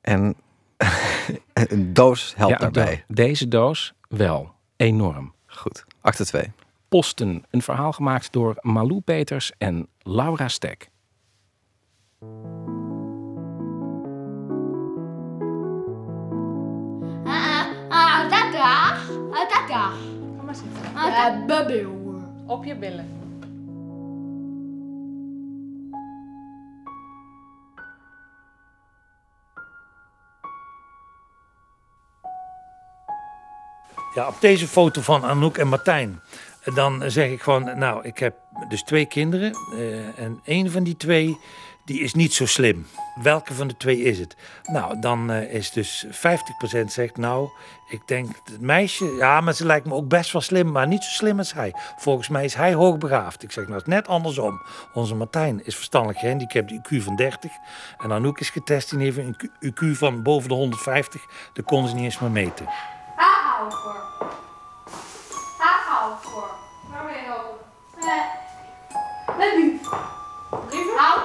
[0.00, 0.34] En
[1.52, 3.04] een doos helpt Ja, daarbij.
[3.06, 4.52] de- deze doos wel.
[4.76, 5.36] Enorm.
[5.58, 5.84] Goed.
[6.00, 6.52] Acte 2.
[6.88, 7.44] Posten.
[7.50, 10.90] Een verhaal gemaakt door Malou Peters en Laura Stek.
[17.88, 19.00] Ah, dat daar.
[19.30, 19.92] Ah, dat daar.
[20.36, 20.82] Kom maar zitten.
[20.94, 22.50] Ah.
[22.50, 23.17] Op je billen.
[34.14, 36.20] Ja, op deze foto van Anouk en Martijn.
[36.74, 38.34] Dan zeg ik gewoon, nou, ik heb
[38.68, 39.52] dus twee kinderen.
[39.72, 41.38] eh, en een van die twee,
[41.84, 42.86] die is niet zo slim.
[43.22, 44.36] Welke van de twee is het?
[44.64, 46.10] Nou, dan eh, is dus 50%
[46.86, 47.48] zegt, nou,
[47.88, 51.04] ik denk het meisje, ja, maar ze lijkt me ook best wel slim, maar niet
[51.04, 51.72] zo slim als hij.
[51.96, 53.42] Volgens mij is hij hoogbegaafd.
[53.42, 54.60] Ik zeg, nou, het is net andersom.
[54.92, 57.50] Onze Martijn is verstandelijk gehandicapt, die IQ van 30.
[57.98, 61.22] En Anouk is getest, die heeft een IQ van boven de 150.
[61.52, 62.68] Dat konden ze niet eens meer meten.
[63.58, 64.00] Haar hou ik voor.
[65.58, 66.50] Hou ik voor.
[66.90, 67.56] Waar ben je helpen?
[67.98, 69.80] Eh, met wie?
[70.68, 70.96] Brieven?
[70.96, 71.20] Hou.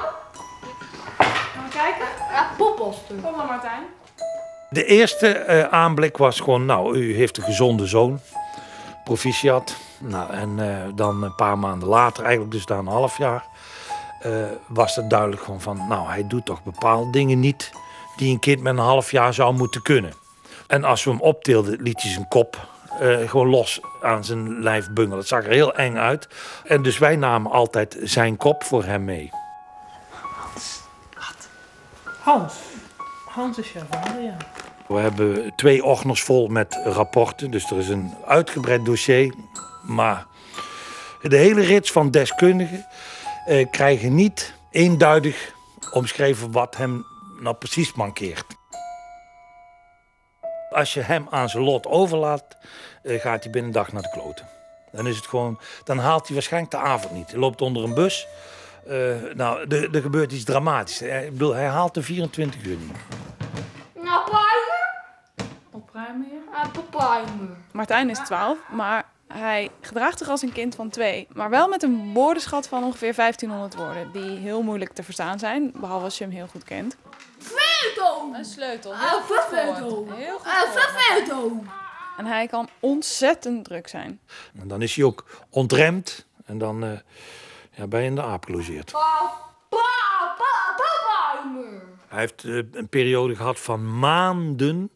[1.18, 2.06] Gaan we kijken?
[2.32, 3.22] Ja, popposten.
[3.22, 3.84] Kom dan Martijn.
[4.70, 8.20] De eerste eh, aanblik was gewoon, nou, u heeft een gezonde zoon.
[9.04, 9.76] Proficiat.
[10.00, 13.46] Nou, en eh, dan een paar maanden later, eigenlijk dus na een half jaar,
[14.20, 14.32] eh,
[14.68, 17.72] was het duidelijk gewoon van, nou, hij doet toch bepaalde dingen niet
[18.16, 20.23] die een kind met een half jaar zou moeten kunnen.
[20.68, 22.68] En als we hem optilden, liet hij zijn kop
[23.00, 25.18] eh, gewoon los aan zijn lijf bungelen.
[25.18, 26.28] Dat zag er heel eng uit.
[26.64, 29.30] En dus wij namen altijd zijn kop voor hem mee.
[32.20, 32.56] Hans.
[33.26, 34.38] Hans is jouw vader, ja.
[34.88, 37.52] We hebben twee ordners vol met rapporten.
[37.52, 39.34] Dus er is een uitgebreid dossier.
[39.84, 40.26] Maar
[41.22, 42.86] de hele rits van deskundigen
[43.46, 45.54] eh, krijgen niet eenduidig
[45.92, 47.06] omschreven wat hem
[47.40, 48.46] nou precies mankeert.
[50.74, 52.44] Als je hem aan zijn lot overlaat,
[53.04, 54.48] eh, gaat hij binnen een dag naar de kloten.
[54.92, 57.32] Dan is het gewoon, dan haalt hij waarschijnlijk de avond niet.
[57.32, 58.28] Hij loopt onder een bus.
[58.88, 58.96] Eh,
[59.34, 61.02] nou, er er gebeurt iets dramatisch.
[61.02, 62.98] Ik bedoel, hij haalt de 24 uur niet.
[64.04, 64.24] Nou.
[65.72, 66.28] Opruimen.
[66.54, 67.66] Ah, papaaien.
[67.72, 71.28] Martijn is 12, maar hij gedraagt zich als een kind van twee.
[71.34, 74.12] Maar wel met een woordenschat van ongeveer 1500 woorden.
[74.12, 76.98] Die heel moeilijk te verstaan zijn, behalve als je hem heel goed kent.
[77.84, 78.34] Sleutel.
[78.36, 78.94] Een sleutel.
[78.94, 79.74] Ah, Heel goed sleutel.
[79.76, 80.16] gehoord.
[80.16, 81.04] Heel goed Ah, gehoord.
[81.08, 81.64] sleutel.
[82.18, 84.20] En hij kan ontzettend druk zijn.
[84.60, 86.26] En dan is hij ook ontremd.
[86.46, 86.92] En dan eh,
[87.72, 88.92] ja, ben je in de aap gelogeerd.
[92.08, 94.92] Hij heeft eh, een periode gehad van maanden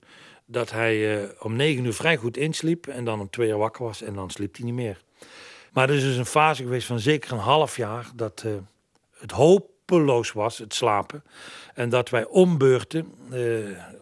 [0.46, 2.88] dat hij eh, om negen uur vrij goed insliep.
[2.88, 5.02] En dan om twee uur wakker was en dan sliep hij niet meer.
[5.74, 8.52] Maar er is dus een fase geweest van zeker een half jaar dat eh,
[9.18, 9.32] het
[9.88, 11.24] hopeloos was, het slapen.
[11.74, 13.40] En dat wij ombeurten, eh,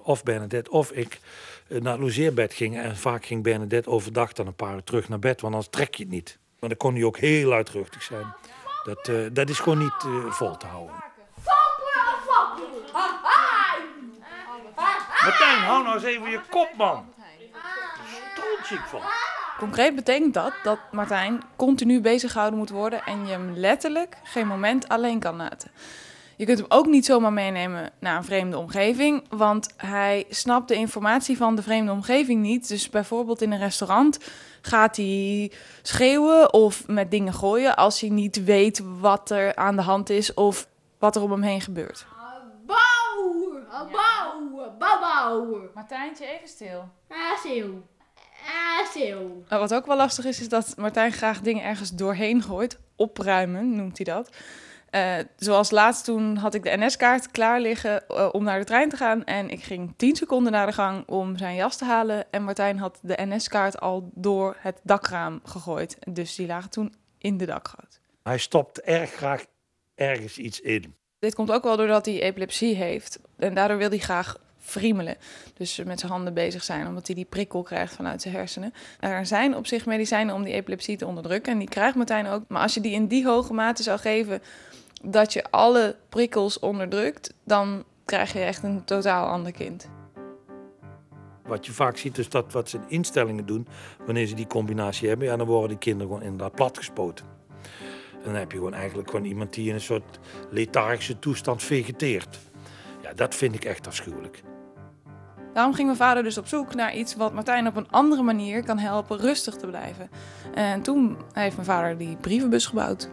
[0.04, 1.20] of Bernadette of ik,
[1.68, 2.84] eh, naar het logeerbed gingen.
[2.84, 5.96] En vaak ging Bernadette overdag dan een paar uur terug naar bed, want anders trek
[5.96, 6.38] je het niet.
[6.60, 8.34] Maar dan kon hij ook heel luidruchtig zijn.
[8.84, 10.96] Dat, eh, dat is gewoon niet vol te houden.
[15.24, 17.14] Martijn, hou nou eens even je kop, man.
[18.88, 19.02] Van.
[19.58, 24.48] Concreet betekent dat dat Martijn continu bezig gehouden moet worden en je hem letterlijk geen
[24.48, 25.72] moment alleen kan laten.
[26.38, 30.76] Je kunt hem ook niet zomaar meenemen naar een vreemde omgeving, want hij snapt de
[30.76, 32.68] informatie van de vreemde omgeving niet.
[32.68, 34.20] Dus bijvoorbeeld in een restaurant
[34.62, 39.82] gaat hij schreeuwen of met dingen gooien als hij niet weet wat er aan de
[39.82, 40.68] hand is of
[41.00, 42.06] wat er om hem heen gebeurt.
[42.66, 43.60] Bouw!
[43.92, 44.76] Bouw!
[44.80, 45.70] Bouw!
[45.74, 46.90] Martijntje, even stil.
[47.10, 47.84] Ah, stil.
[48.46, 48.76] Ah.
[49.50, 52.80] Nou, wat ook wel lastig is, is dat Martijn graag dingen ergens doorheen gooit.
[52.96, 54.30] Opruimen noemt hij dat.
[54.90, 58.90] Eh, zoals laatst toen had ik de NS-kaart klaar liggen eh, om naar de trein
[58.90, 59.24] te gaan.
[59.24, 62.32] En ik ging 10 seconden naar de gang om zijn jas te halen.
[62.32, 65.98] En Martijn had de NS-kaart al door het dakraam gegooid.
[66.10, 68.00] Dus die lagen toen in de dakgoot.
[68.24, 69.46] Hij stopt erg graag
[69.96, 70.96] ergens iets in.
[71.20, 73.20] Dit komt ook wel doordat hij epilepsie heeft.
[73.38, 75.16] En daardoor wil hij graag friemelen.
[75.54, 78.74] Dus met zijn handen bezig zijn, omdat hij die prikkel krijgt vanuit zijn hersenen.
[79.00, 81.52] Er zijn op zich medicijnen om die epilepsie te onderdrukken.
[81.54, 82.44] En die krijgt Martijn ook.
[82.48, 84.42] Maar als je die in die hoge mate zou geven
[85.04, 89.90] dat je alle prikkels onderdrukt, dan krijg je echt een totaal ander kind.
[91.44, 93.68] Wat je vaak ziet is dat wat ze in instellingen doen,
[94.06, 97.26] wanneer ze die combinatie hebben, ja, dan worden die kinderen gewoon inderdaad platgespoten.
[98.14, 100.20] En dan heb je gewoon eigenlijk gewoon iemand die in een soort
[100.52, 102.40] lethargische toestand vegeteert.
[103.02, 104.44] Ja, dat vind ik echt afschuwelijk.
[105.56, 108.64] Daarom ging mijn vader dus op zoek naar iets wat Martijn op een andere manier
[108.64, 110.10] kan helpen rustig te blijven.
[110.54, 113.10] En toen heeft mijn vader die brievenbus gebouwd.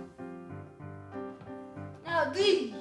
[2.04, 2.74] Nou, die.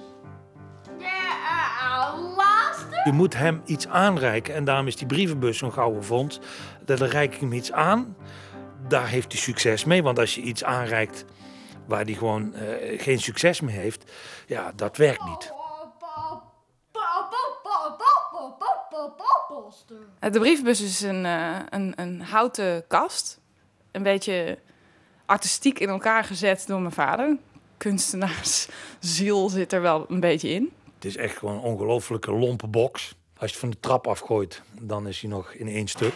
[1.00, 3.02] Ja, laatste.
[3.04, 6.40] Je moet hem iets aanreiken en daarom is die brievenbus zo'n gouden fonds.
[6.86, 8.16] Dat dan reik ik hem iets aan,
[8.88, 10.04] daar heeft hij succes mee.
[10.04, 11.26] Want als je iets aanreikt
[11.88, 14.12] waar hij gewoon eh, geen succes mee heeft,
[14.48, 15.61] ja, dat werkt niet.
[20.20, 23.40] De brievenbus is een, eh, een, een houten kast.
[23.92, 24.60] Een beetje
[25.26, 27.38] artistiek in elkaar gezet door mijn vader.
[27.78, 30.72] Kunstenaarsziel zit er wel een beetje in.
[30.96, 33.16] Het is echt gewoon een ongelofelijke lompe box.
[33.38, 36.14] Als je het van de trap afgooit, dan is hij nog in één stuk.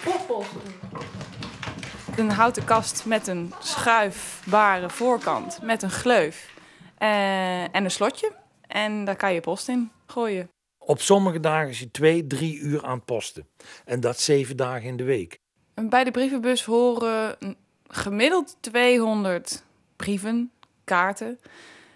[2.16, 6.54] Een houten kast met een schuifbare voorkant, met een gleuf
[6.98, 8.32] eh, en een slotje.
[8.68, 10.55] En daar kan je post in gooien.
[10.86, 13.48] Op sommige dagen is hij twee, drie uur aan het posten.
[13.86, 15.40] En dat zeven dagen in de week.
[15.74, 19.64] En bij de brievenbus horen een- gemiddeld 200
[19.96, 20.52] brieven,
[20.84, 21.40] kaarten,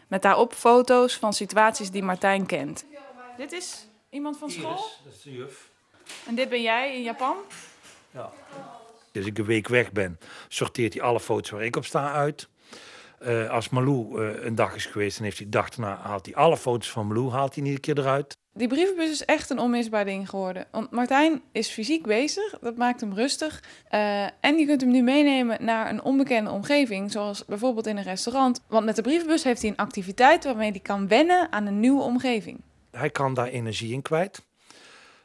[0.08, 2.86] met daarop foto's van situaties die Martijn kent.
[3.38, 5.70] Dit is iemand van school dat is de juf.
[6.28, 7.36] en dit ben jij in Japan.
[8.12, 8.32] Ja.
[9.16, 12.48] Als ik een week weg ben, sorteert hij alle foto's waar ik op sta uit.
[13.20, 16.26] Eh, als Malou eh, een dag is geweest, dan heeft hij de dag daarna haalt
[16.26, 18.38] hij alle foto's van Malou haalt hij iedere keer eruit.
[18.60, 20.66] Die brievenbus is echt een onmisbaar ding geworden.
[20.72, 23.64] Want Martijn is fysiek bezig, dat maakt hem rustig.
[23.90, 28.04] Eh, en je kunt hem nu meenemen naar een onbekende omgeving, zoals bijvoorbeeld in een
[28.04, 28.62] restaurant.
[28.68, 32.02] Want met de brievenbus heeft hij een activiteit waarmee hij kan wennen aan een nieuwe
[32.02, 32.62] omgeving.
[32.92, 34.46] Hij kan daar energie in kwijt.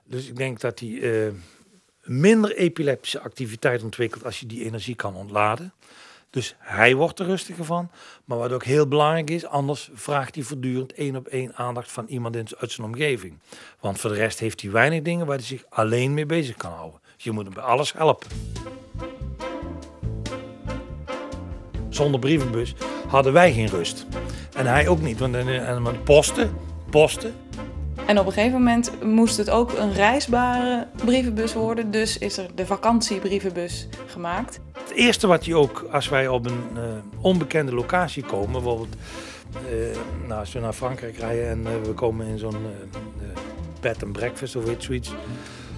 [0.05, 1.33] Dus ik denk dat hij eh,
[2.03, 5.73] minder epileptische activiteit ontwikkelt als je die energie kan ontladen.
[6.35, 7.91] Dus hij wordt er rustiger van.
[8.25, 12.07] Maar wat ook heel belangrijk is, anders vraagt hij voortdurend één op één aandacht van
[12.07, 13.39] iemand in, uit zijn omgeving.
[13.81, 16.73] Want voor de rest heeft hij weinig dingen waar hij zich alleen mee bezig kan
[16.73, 17.01] houden.
[17.17, 18.29] Je moet hem bij alles helpen.
[21.89, 22.75] Zonder brievenbus
[23.09, 24.07] hadden wij geen rust.
[24.57, 26.57] En hij ook niet, want en posten,
[26.91, 27.35] posten,
[28.07, 31.91] En op een gegeven moment moest het ook een reisbare brievenbus worden.
[31.91, 34.61] Dus is er de vakantiebrievenbus gemaakt.
[34.73, 36.83] Het eerste wat je ook, als wij op een eh,
[37.21, 38.97] onbekende locatie komen, bijvoorbeeld
[39.55, 42.57] eh, nou, als we naar Frankrijk rijden en eh, we komen in zo'n
[43.81, 45.13] bed and breakfast of iets, zoiets,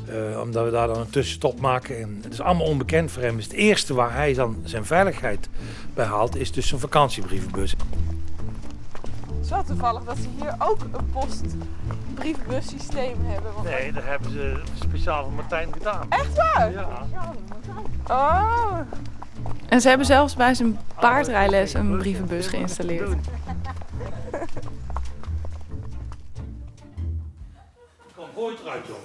[0.09, 2.01] eh, omdat we daar dan een tussenstop maken.
[2.01, 3.37] En het is allemaal onbekend voor hem.
[3.37, 5.49] Dus het eerste waar hij dan zijn veiligheid
[5.95, 7.71] bij haalt, is dus zijn vakantiebrievenbus.
[7.71, 12.06] Het is wel toevallig dat ze hier ook een postbrievenbus
[12.61, 13.53] systeem hebben.
[13.65, 16.07] Nee, dat hebben ze speciaal voor Martijn gedaan.
[16.11, 16.73] Echt waar?
[16.73, 17.07] Ja.
[18.09, 18.79] Oh.
[19.69, 23.09] En ze hebben zelfs bij zijn paardrijles een brievenbus geïnstalleerd.
[28.17, 29.03] Kom, gooi het eruit, jongen.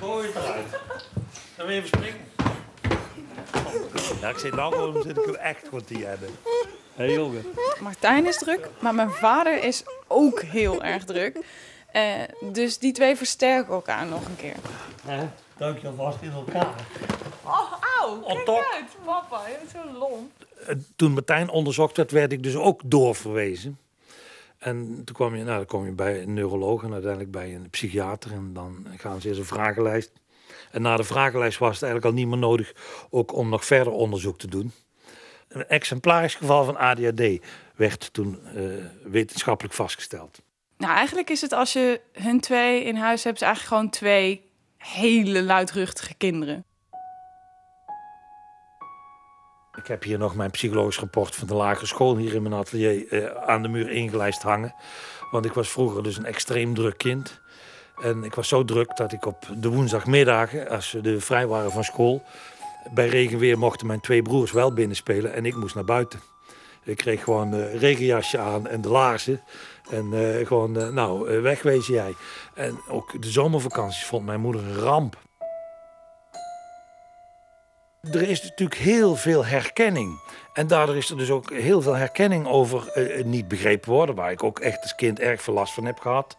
[0.00, 0.80] Gooi het eruit.
[1.56, 2.20] Dan wil je even springen.
[4.20, 6.28] Ja, ik zit nou gewoon, zit ik hem echt goed te hebben.
[6.94, 7.44] Hé hey, jongen.
[7.80, 11.38] Martijn is druk, maar mijn vader is ook heel erg druk.
[11.96, 14.56] Eh, dus die twee versterken elkaar nog een keer.
[15.06, 16.74] Ja, dank je alvast in elkaar.
[17.44, 18.70] Oh, auw, kijk top.
[18.72, 18.96] uit.
[19.04, 20.30] Papa, je bent zo lomp.
[20.66, 23.78] Eh, Toen Martijn onderzocht werd, werd ik dus ook doorverwezen.
[24.58, 27.70] En toen kwam je, nou, dan kom je bij een neuroloog en uiteindelijk bij een
[27.70, 28.32] psychiater.
[28.32, 30.12] En dan gaan ze eerst een vragenlijst.
[30.70, 32.72] En na de vragenlijst was het eigenlijk al niet meer nodig
[33.10, 34.72] ook om nog verder onderzoek te doen.
[35.48, 37.22] Een exemplarisch geval van ADHD
[37.74, 38.62] werd toen eh,
[39.02, 40.44] wetenschappelijk vastgesteld.
[40.78, 45.42] Nou, eigenlijk is het als je hun twee in huis hebt, eigenlijk gewoon twee hele
[45.42, 46.64] luidruchtige kinderen.
[49.74, 53.08] Ik heb hier nog mijn psychologisch rapport van de lagere school hier in mijn atelier
[53.08, 54.74] eh, aan de muur ingelijst hangen.
[55.30, 57.40] Want ik was vroeger dus een extreem druk kind.
[58.02, 61.72] En ik was zo druk dat ik op de woensdagmiddagen, als we de vrij waren
[61.72, 62.22] van school,
[62.94, 66.20] bij regenweer mochten mijn twee broers wel binnenspelen en ik moest naar buiten.
[66.86, 69.40] Ik kreeg gewoon een regenjasje aan en de laarzen.
[69.90, 72.14] En eh, gewoon, eh, nou, eh, wegwezen jij.
[72.54, 75.16] En ook de zomervakanties vond mijn moeder een ramp.
[78.12, 80.20] Er is natuurlijk heel veel herkenning.
[80.52, 84.14] En daardoor is er dus ook heel veel herkenning over eh, niet begrepen worden.
[84.14, 86.36] Waar ik ook echt als kind erg veel last van heb gehad.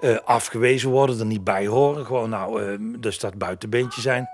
[0.00, 2.06] Eh, afgewezen worden, er niet bij horen.
[2.06, 4.28] Gewoon, nou, eh, dus dat buitenbeentje zijn.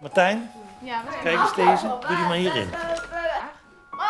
[0.00, 1.86] Martijn, Ja, kijk eens deze.
[1.86, 2.68] Doe die maar hierin.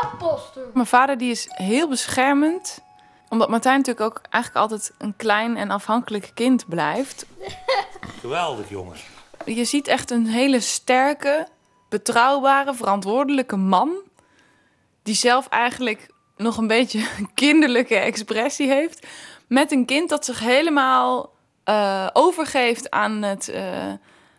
[0.03, 0.63] Apposter.
[0.75, 2.85] Mijn vader die is heel beschermend.
[3.29, 7.27] Omdat Martijn natuurlijk ook eigenlijk altijd een klein en afhankelijk kind blijft.
[8.21, 9.05] Geweldig, jongens.
[9.45, 11.47] Je ziet echt een hele sterke,
[11.89, 13.95] betrouwbare, verantwoordelijke man.
[15.03, 19.07] Die zelf eigenlijk nog een beetje een kinderlijke expressie heeft.
[19.47, 21.31] Met een kind dat zich helemaal
[21.65, 23.93] eh, overgeeft aan het, eh,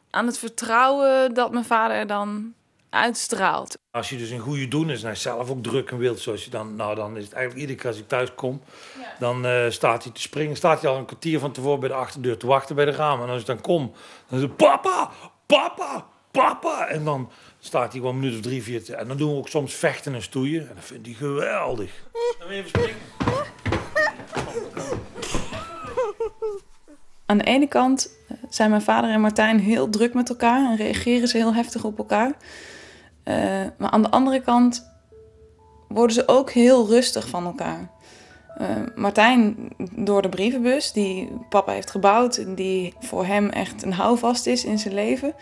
[0.09, 2.53] aan het vertrouwen dat mijn vader dan
[2.89, 3.77] uitstraalt.
[3.91, 6.43] Als je dus een goede doen is en hij zelf ook druk en wilt, zoals
[6.43, 8.61] je dan, nou dan is het eigenlijk iedere keer als ik thuis kom,
[9.19, 10.55] dan eh, staat hij te springen.
[10.55, 13.25] Staat hij al een kwartier van tevoren bij de achterdeur te wachten bij de ramen.
[13.25, 13.91] En als ik dan kom,
[14.27, 15.09] dan is het papa,
[15.45, 16.87] papa, papa.
[16.87, 18.83] En dan staat hij gewoon een minuut of drie, vier.
[18.83, 20.61] te- En dan doen we ook soms vechten en stoeien.
[20.69, 21.91] En dat vindt hij geweldig.
[22.39, 22.95] Dan even springen.
[27.25, 30.75] Aan de ene kant eh, zijn mijn vader en Martijn heel druk met elkaar en
[30.77, 32.31] reageren ze heel heftig op elkaar.
[33.27, 33.35] Eh,
[33.77, 34.91] maar aan de andere kant
[35.87, 37.89] worden ze ook heel rustig van elkaar.
[38.57, 44.45] Eh, Martijn door de brievenbus die papa heeft gebouwd die voor hem echt een houvast
[44.45, 45.33] is in zijn leven.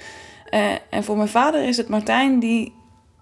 [0.49, 2.73] Eh, en voor mijn vader is het Martijn die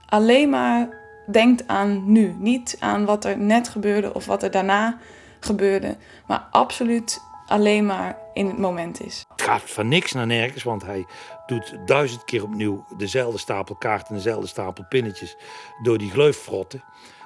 [0.05, 0.89] alleen maar
[1.31, 2.35] denkt aan nu.
[2.39, 4.97] Niet aan wat er net gebeurde of wat er daarna
[5.39, 5.95] gebeurde.
[6.27, 9.25] Maar absoluut alleen maar in het moment is.
[9.29, 11.05] Het gaat van niks naar nergens, want hij
[11.45, 15.35] doet duizend keer opnieuw dezelfde stapel kaarten en dezelfde stapel pinnetjes
[15.81, 16.83] door die gleuf frotten.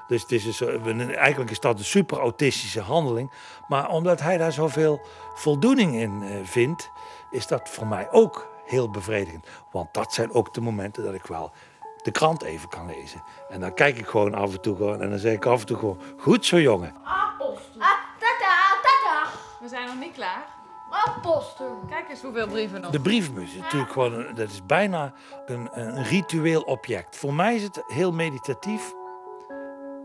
[0.08, 3.32] Dus het is eh, eigenlijk is dat een super autistische handeling.
[3.68, 5.02] Maar omdat hij daar zoveel
[5.34, 6.92] voldoening in eh, vindt,
[7.32, 9.48] is dat voor mij ook heel bevredigend.
[9.72, 11.52] Want dat zijn ook de momenten dat ik wel
[12.04, 13.24] de krant even kan lezen.
[13.50, 15.66] En dan kijk ik gewoon af en toe gewoon en dan zeg ik af en
[15.66, 16.96] toe gewoon, goed zo jongen.
[17.04, 17.82] Apposter.
[17.82, 17.90] Ah,
[18.20, 19.30] tata, tata.
[19.60, 20.57] We zijn nog niet klaar.
[20.90, 21.66] Apposter.
[21.90, 22.92] Kijk eens hoeveel brieven nog.
[22.92, 25.14] De brievenbus is natuurlijk gewoon, een- dat is bijna
[25.46, 27.16] een, een ritueel object.
[27.18, 28.94] Voor mij is het heel meditatief,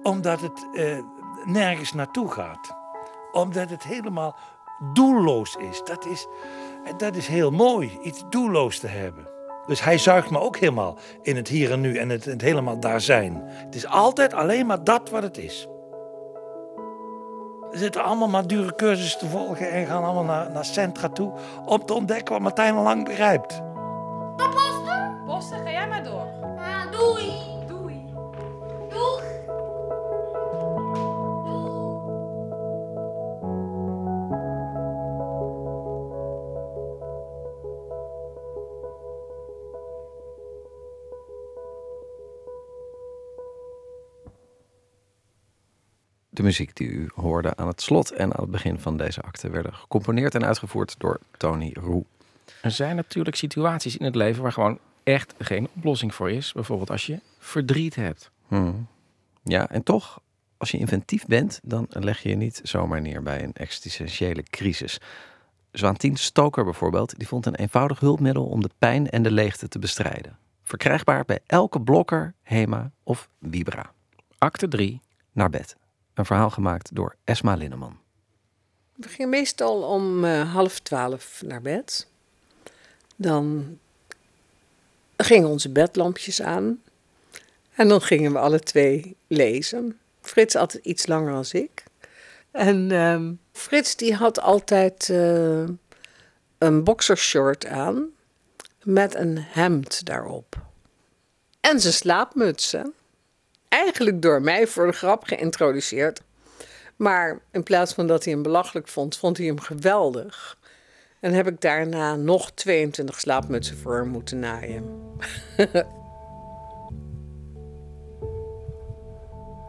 [0.03, 0.99] omdat het eh,
[1.45, 2.77] nergens naartoe gaat.
[3.33, 4.37] Omdat het helemaal
[4.93, 5.83] doelloos is.
[5.85, 6.27] Dat is,
[6.97, 9.29] dat is heel mooi, iets doelloos te hebben.
[9.67, 12.81] Dus hij zuigt me ook helemaal in het hier en nu en het, het helemaal
[12.81, 13.43] daar zijn.
[13.45, 15.67] Het is altijd alleen maar dat wat het is.
[17.73, 21.33] Zitten allemaal maar dure cursussen te volgen en gaan allemaal naar, naar centra toe
[21.65, 23.63] om te ontdekken wat Martijn al lang begrijpt.
[46.35, 49.51] De muziek die u hoorde aan het slot en aan het begin van deze acte
[49.51, 52.05] werden gecomponeerd en uitgevoerd door Tony Roe.
[52.63, 56.53] Er zijn natuurlijk situaties in het leven waar gewoon echt geen oplossing voor is.
[56.53, 58.31] Bijvoorbeeld als je verdriet hebt.
[58.49, 58.87] Hmm.
[59.43, 60.21] Ja, en toch,
[60.57, 65.01] als je inventief bent, dan leg je je niet zomaar neer bij een existentiële crisis.
[65.73, 69.79] Zwaantien Stoker bijvoorbeeld, die vond een eenvoudig hulpmiddel om de pijn en de leegte te
[69.79, 70.39] bestrijden.
[70.63, 73.93] Verkrijgbaar bij elke blokker, Hema of Vibra.
[74.39, 75.01] Acte 3.
[75.33, 75.77] Naar bed.
[76.15, 77.99] Een verhaal gemaakt door Esma Linneman.
[78.95, 82.07] We gingen meestal om eh, half twaalf naar bed.
[83.17, 83.79] Dan
[85.17, 86.83] gingen onze bedlampjes aan.
[87.75, 89.99] En dan gingen we alle twee lezen.
[90.21, 91.85] Frits altijd iets langer als ik.
[92.51, 95.69] En ehm, Frits die had altijd uh,
[96.59, 98.07] een boxershort aan
[98.83, 100.57] met een hemd daarop.
[101.61, 102.95] En zijn slaapmutsen.
[103.73, 106.23] Eigenlijk door mij voor de grap geïntroduceerd.
[106.97, 110.59] Maar in plaats van dat hij hem belachelijk vond, vond hij hem geweldig.
[111.21, 114.85] En heb ik daarna nog 22 slaapmutsen voor hem moeten naaien.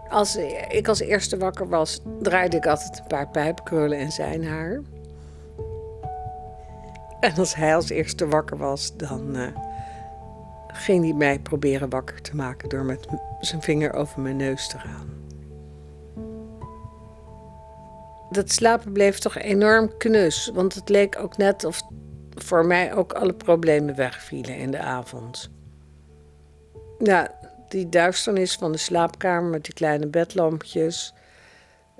[0.09, 0.35] als
[0.69, 4.81] ik als eerste wakker was, draaide ik altijd een paar pijpkrullen in zijn haar.
[7.19, 9.47] En als hij als eerste wakker was, dan uh,
[10.73, 13.07] ging hij mij proberen wakker te maken door met
[13.39, 15.21] zijn vinger over mijn neus te gaan.
[18.29, 21.81] Dat slapen bleef toch enorm knus, want het leek ook net of
[22.29, 25.49] voor mij ook alle problemen wegvielen in de avond.
[26.99, 27.31] Ja,
[27.67, 31.13] die duisternis van de slaapkamer met die kleine bedlampjes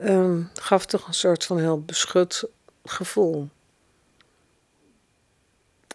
[0.01, 2.49] um, gaf toch een soort van heel beschut
[2.85, 3.49] gevoel.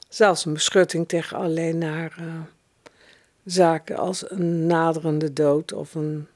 [0.09, 2.41] Zelfs een beschutting tegen alleen naar uh,
[3.51, 6.27] zaken als een naderende dood of een,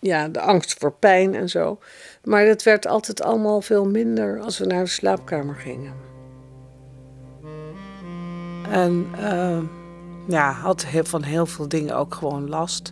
[0.00, 1.78] ja, de angst voor pijn en zo.
[2.24, 5.94] Maar dat werd altijd allemaal veel minder als we naar de slaapkamer gingen.
[8.70, 9.58] En uh,
[10.28, 12.90] ja, had van heel veel dingen ook gewoon last.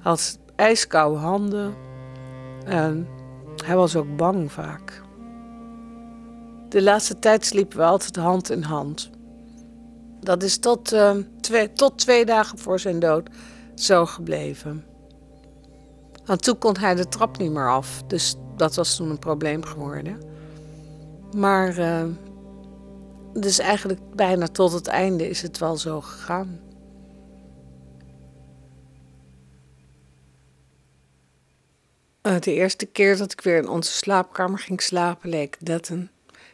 [0.00, 1.74] Had ijskoude handen.
[2.64, 3.08] En
[3.64, 5.02] hij was ook bang vaak.
[6.68, 9.10] De laatste tijd sliepen we altijd hand in hand.
[10.22, 13.28] Dat is tot, uh, twee, tot twee dagen voor zijn dood
[13.74, 14.84] zo gebleven.
[16.24, 18.02] En toen kon hij de trap niet meer af.
[18.06, 20.22] Dus dat was toen een probleem geworden.
[21.36, 22.04] Maar uh,
[23.32, 26.60] dus eigenlijk bijna tot het einde is het wel zo gegaan.
[32.22, 36.10] Uh, de eerste keer dat ik weer in onze slaapkamer ging slapen, leek dat een,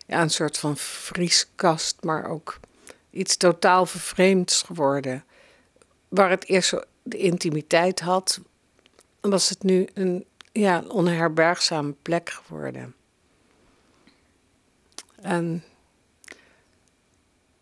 [0.07, 2.59] ja, een soort van vrieskast, maar ook
[3.11, 5.25] iets totaal vervreemds geworden.
[6.09, 8.41] Waar het eerst de intimiteit had,
[9.21, 12.95] was het nu een ja, onherbergzame plek geworden.
[15.21, 15.65] En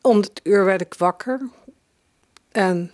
[0.00, 1.48] om het uur werd ik wakker.
[2.52, 2.92] En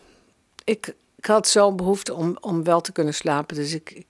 [0.64, 3.56] ik, ik had zo'n behoefte om, om wel te kunnen slapen.
[3.56, 4.04] Dus ik,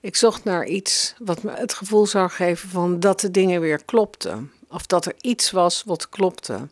[0.00, 3.84] ik zocht naar iets wat me het gevoel zou geven van dat de dingen weer
[3.84, 4.52] klopten.
[4.68, 6.68] Of dat er iets was wat klopte.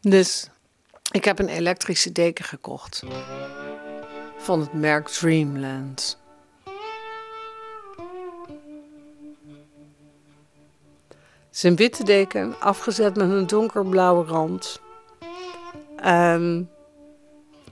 [0.00, 0.48] Dus
[1.10, 3.02] ik heb een elektrische deken gekocht.
[4.36, 6.18] Van het merk Dreamland.
[11.50, 14.80] Zijn witte deken, afgezet met een donkerblauwe rand.
[16.04, 16.70] Um,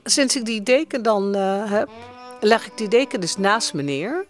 [0.05, 1.89] sinds ik die deken dan uh, heb,
[2.41, 4.25] leg ik die deken dus naast me neer.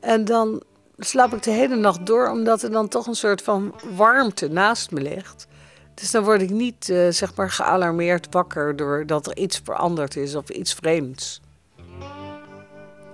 [0.00, 0.62] En dan
[0.98, 4.90] slaap ik de hele nacht door, omdat er dan toch een soort van warmte naast
[4.90, 5.46] me ligt.
[5.94, 10.34] Dus dan word ik niet, uh, zeg maar, gealarmeerd wakker doordat er iets veranderd is
[10.34, 11.40] of iets vreemds.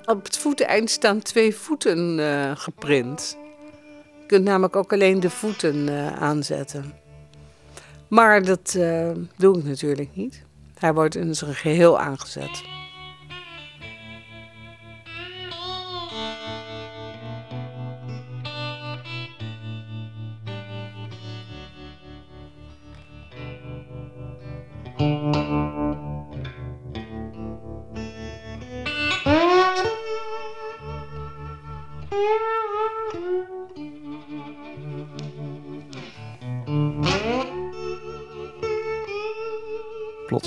[0.05, 3.37] Op het voeteneind staan twee voeten uh, geprint.
[4.21, 6.95] Je kunt namelijk ook alleen de voeten uh, aanzetten.
[8.09, 8.73] Maar dat
[9.37, 10.43] doe ik natuurlijk niet.
[10.79, 12.63] Hij wordt in zijn geheel aangezet.
[25.01, 25.13] Plots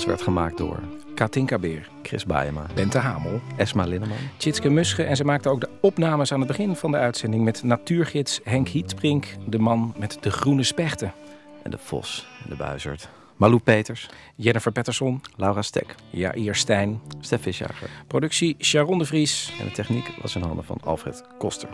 [0.04, 0.78] werd gemaakt door
[1.14, 5.68] Katinka Beer, Chris Baeyema, Bente Hamel, Esma Linneman, Tjitske Musche en ze maakte ook de
[5.80, 10.30] opnames aan het begin van de uitzending met natuurgids Henk Hietbrink, de man met de
[10.30, 11.12] groene spechten.
[11.62, 13.08] En de vos en de buizerd.
[13.36, 17.90] Malou Peters, Jennifer Pettersson, Laura Stek, Jair Stijn, Stef Visjager.
[18.06, 19.52] Productie Sharon de Vries.
[19.60, 21.68] En de techniek was in handen van Alfred Koster.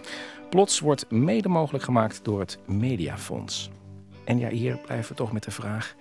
[0.50, 3.70] Plots wordt mede mogelijk gemaakt door het Mediafonds.
[4.24, 5.94] En ja, hier blijven we toch met de vraag: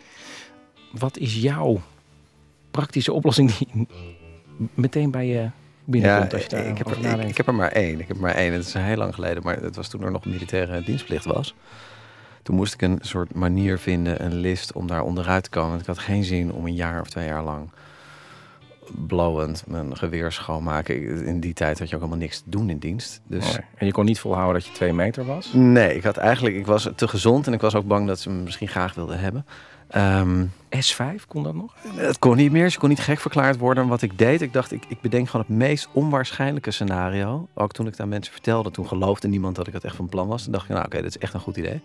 [0.91, 1.81] wat is jouw
[2.71, 3.87] praktische oplossing die
[4.73, 5.49] meteen bij je
[5.85, 6.31] binnenkomt?
[6.31, 7.99] Ja, als je daar ik, heb er, ik, ik heb er maar één.
[7.99, 8.53] Ik heb er maar één.
[8.53, 11.55] Het is heel lang geleden, maar het was toen er nog militaire dienstplicht was.
[12.49, 15.69] Toen moest ik een soort manier vinden, een list om daar onderuit te komen.
[15.69, 17.69] Want ik had geen zin om een jaar of twee jaar lang
[19.07, 21.25] blowend mijn geweer schoonmaken.
[21.25, 23.21] In die tijd had je ook helemaal niks te doen in dienst.
[23.27, 23.59] Dus Mooi.
[23.75, 25.53] En je kon niet volhouden dat je twee meter was?
[25.53, 28.29] Nee, ik had eigenlijk, ik was te gezond en ik was ook bang dat ze
[28.29, 29.45] me misschien graag wilden hebben.
[29.89, 31.75] Ehm, S5, kon dat nog?
[31.95, 33.83] het kon niet meer, ze kon niet gek verklaard worden.
[33.83, 37.47] En wat ik deed, ik dacht, ik, ik bedenk gewoon het meest onwaarschijnlijke scenario.
[37.53, 40.09] Ook toen ik het aan mensen vertelde, toen geloofde niemand dat ik het echt van
[40.09, 40.43] plan was.
[40.43, 41.81] Toen dacht ik, nou oké, dit is echt een goed idee.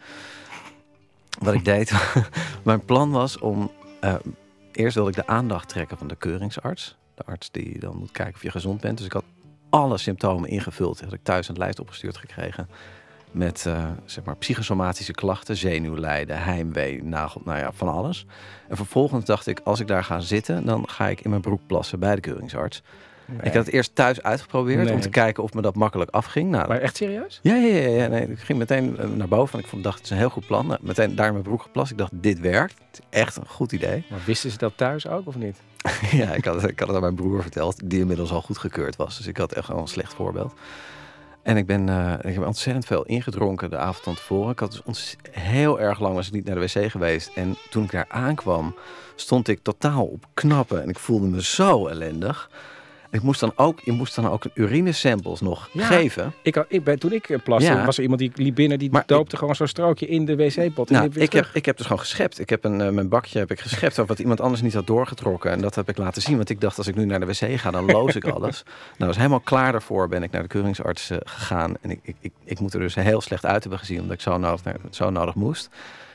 [1.38, 1.92] Wat ik deed,
[2.62, 4.14] mijn plan was om, eh,
[4.72, 6.96] eerst wilde ik de aandacht trekken van de keuringsarts.
[7.14, 8.96] De arts die dan moet kijken of je gezond bent.
[8.96, 9.24] Dus ik had
[9.70, 11.00] alle symptomen ingevuld.
[11.00, 12.68] Had ik thuis een lijst opgestuurd gekregen.
[13.34, 18.26] Met eh, zeg maar psychosomatische klachten, zenuwlijden, heimwee, nagel, nou ja, van alles.
[18.68, 21.60] En vervolgens dacht ik, als ik daar ga zitten, dan ga ik in mijn broek
[21.66, 22.82] plassen bij de keuringsarts.
[23.26, 23.38] Nee.
[23.42, 24.92] Ik had het eerst thuis uitgeprobeerd Nee.
[24.94, 26.50] om te kijken of me dat makkelijk afging.
[26.50, 27.38] Nou, Maar echt serieus?
[27.42, 28.06] ja, ja, ja, ja.
[28.06, 29.54] Nee, ik ging meteen eh, naar boven.
[29.58, 30.66] En ik vond, dacht, het is een heel goed plan.
[30.66, 31.90] Nou, meteen daar in mijn broek geplast.
[31.90, 32.74] Ik dacht, dit werkt.
[32.90, 34.04] Het is echt een goed idee.
[34.10, 35.56] Maar wisten ze dat thuis ook of niet?
[36.10, 39.16] ja, ik had, ik had het aan mijn broer verteld, die inmiddels al goedgekeurd was.
[39.16, 40.54] Dus ik had echt wel een slecht voorbeeld.
[41.44, 44.52] En ik ben, eh, ik heb ontzettend veel ingedronken de avond van tevoren.
[44.52, 47.30] Ik had dus ontz- heel erg lang was ik niet naar de wc geweest.
[47.34, 48.74] En toen ik daar aankwam,
[49.14, 50.82] stond ik totaal op knappen.
[50.82, 52.50] En ik voelde me zo ellendig.
[53.14, 55.86] Ik moest dan ook, je moest dan ook urinesamples nog Ja.
[55.86, 56.32] geven.
[56.42, 57.84] Ik, ik ben, toen ik eh, plaste, Ja.
[57.84, 60.90] was er iemand die liep binnen, die Maar doopte gewoon zo'n strookje in de wc-pot.
[60.90, 62.38] Nou, ik, heb, ik heb dus gewoon geschept.
[62.40, 65.50] Ik heb een, eh, mijn bakje heb ik geschept wat iemand anders niet had doorgetrokken.
[65.50, 66.36] En dat heb ik laten zien.
[66.36, 68.62] Want ik dacht, als ik nu naar de wc ga, dan loos ik alles.
[68.96, 71.74] Nou, was helemaal klaar daarvoor ben ik naar de keuringsarts eh, gegaan.
[71.80, 74.20] En ik, ik, ik, ik moet er dus heel slecht uit hebben gezien, omdat ik
[74.20, 74.60] zo nodig,
[74.90, 75.68] zo nodig moest.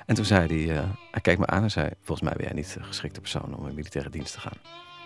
[0.05, 2.73] En toen zei hij, hij keek me aan en zei, volgens mij ben jij niet
[2.73, 4.57] de geschikte persoon om in militaire dienst te gaan.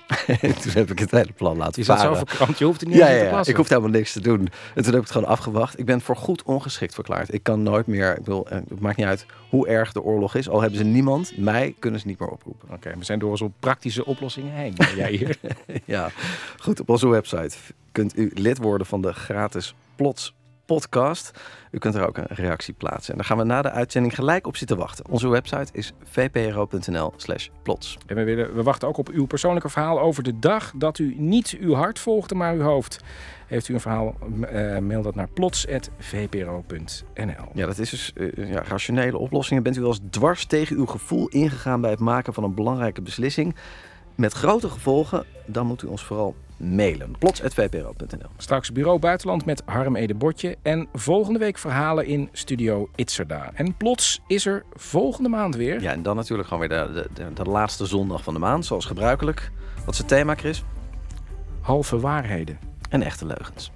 [0.41, 2.95] En toen heb ik het hele plan laten Je zat zo verkrampt, je hoefde niet
[2.95, 3.39] ja, ja, te ja.
[3.45, 4.39] Ik hoefde helemaal niks te doen.
[4.75, 5.79] En toen heb ik het gewoon afgewacht.
[5.79, 7.33] Ik ben voor goed ongeschikt verklaard.
[7.33, 10.35] Ik kan nooit meer, ik bedoel, eh, het maakt niet uit hoe erg de oorlog
[10.35, 10.49] is.
[10.49, 12.69] Al hebben ze niemand, mij kunnen ze niet meer oproepen.
[12.71, 14.73] Oké, we zijn door zo'n praktische oplossingen heen.
[14.95, 15.37] Jij hier.
[15.85, 16.09] ja,
[16.59, 16.79] goed.
[16.79, 17.57] Op onze website
[17.91, 20.33] kunt u lid worden van de gratis Plots
[20.65, 21.31] podcast.
[21.71, 23.11] U kunt er ook een reactie plaatsen.
[23.11, 25.09] En daar gaan we na de uitzending gelijk op zitten wachten.
[25.09, 27.97] Onze website is vpro.nl slash plots.
[28.05, 31.15] En we, willen, we wachten ook op uw persoonlijke verhaal over de dag dat u
[31.17, 32.99] niet uw hart volgde, maar uw hoofd.
[33.47, 37.49] Heeft u een verhaal, eh, mail dat naar plots.vpro.nl.
[37.53, 39.63] Ja, dat is dus eh, ja, rationele oplossingen.
[39.63, 43.01] Bent u wel eens dwars tegen uw gevoel ingegaan bij het maken van een belangrijke
[43.01, 43.55] beslissing
[44.15, 45.25] met grote gevolgen?
[45.45, 47.15] Dan moet u ons vooral mailen.
[47.19, 50.57] plots.vpro.nl Straks Bureau Buitenland met Harm Ede Botje.
[50.61, 53.51] En volgende week verhalen in Studio Itzerda.
[53.53, 55.81] En plots is er volgende maand weer.
[55.81, 58.65] Ja, en dan natuurlijk gewoon weer de, de, de, de laatste zondag van de maand,
[58.65, 59.51] zoals gebruikelijk.
[59.85, 60.63] Wat is het thema, Chris?
[61.61, 62.59] Halve waarheden.
[62.89, 63.71] En echte leugens.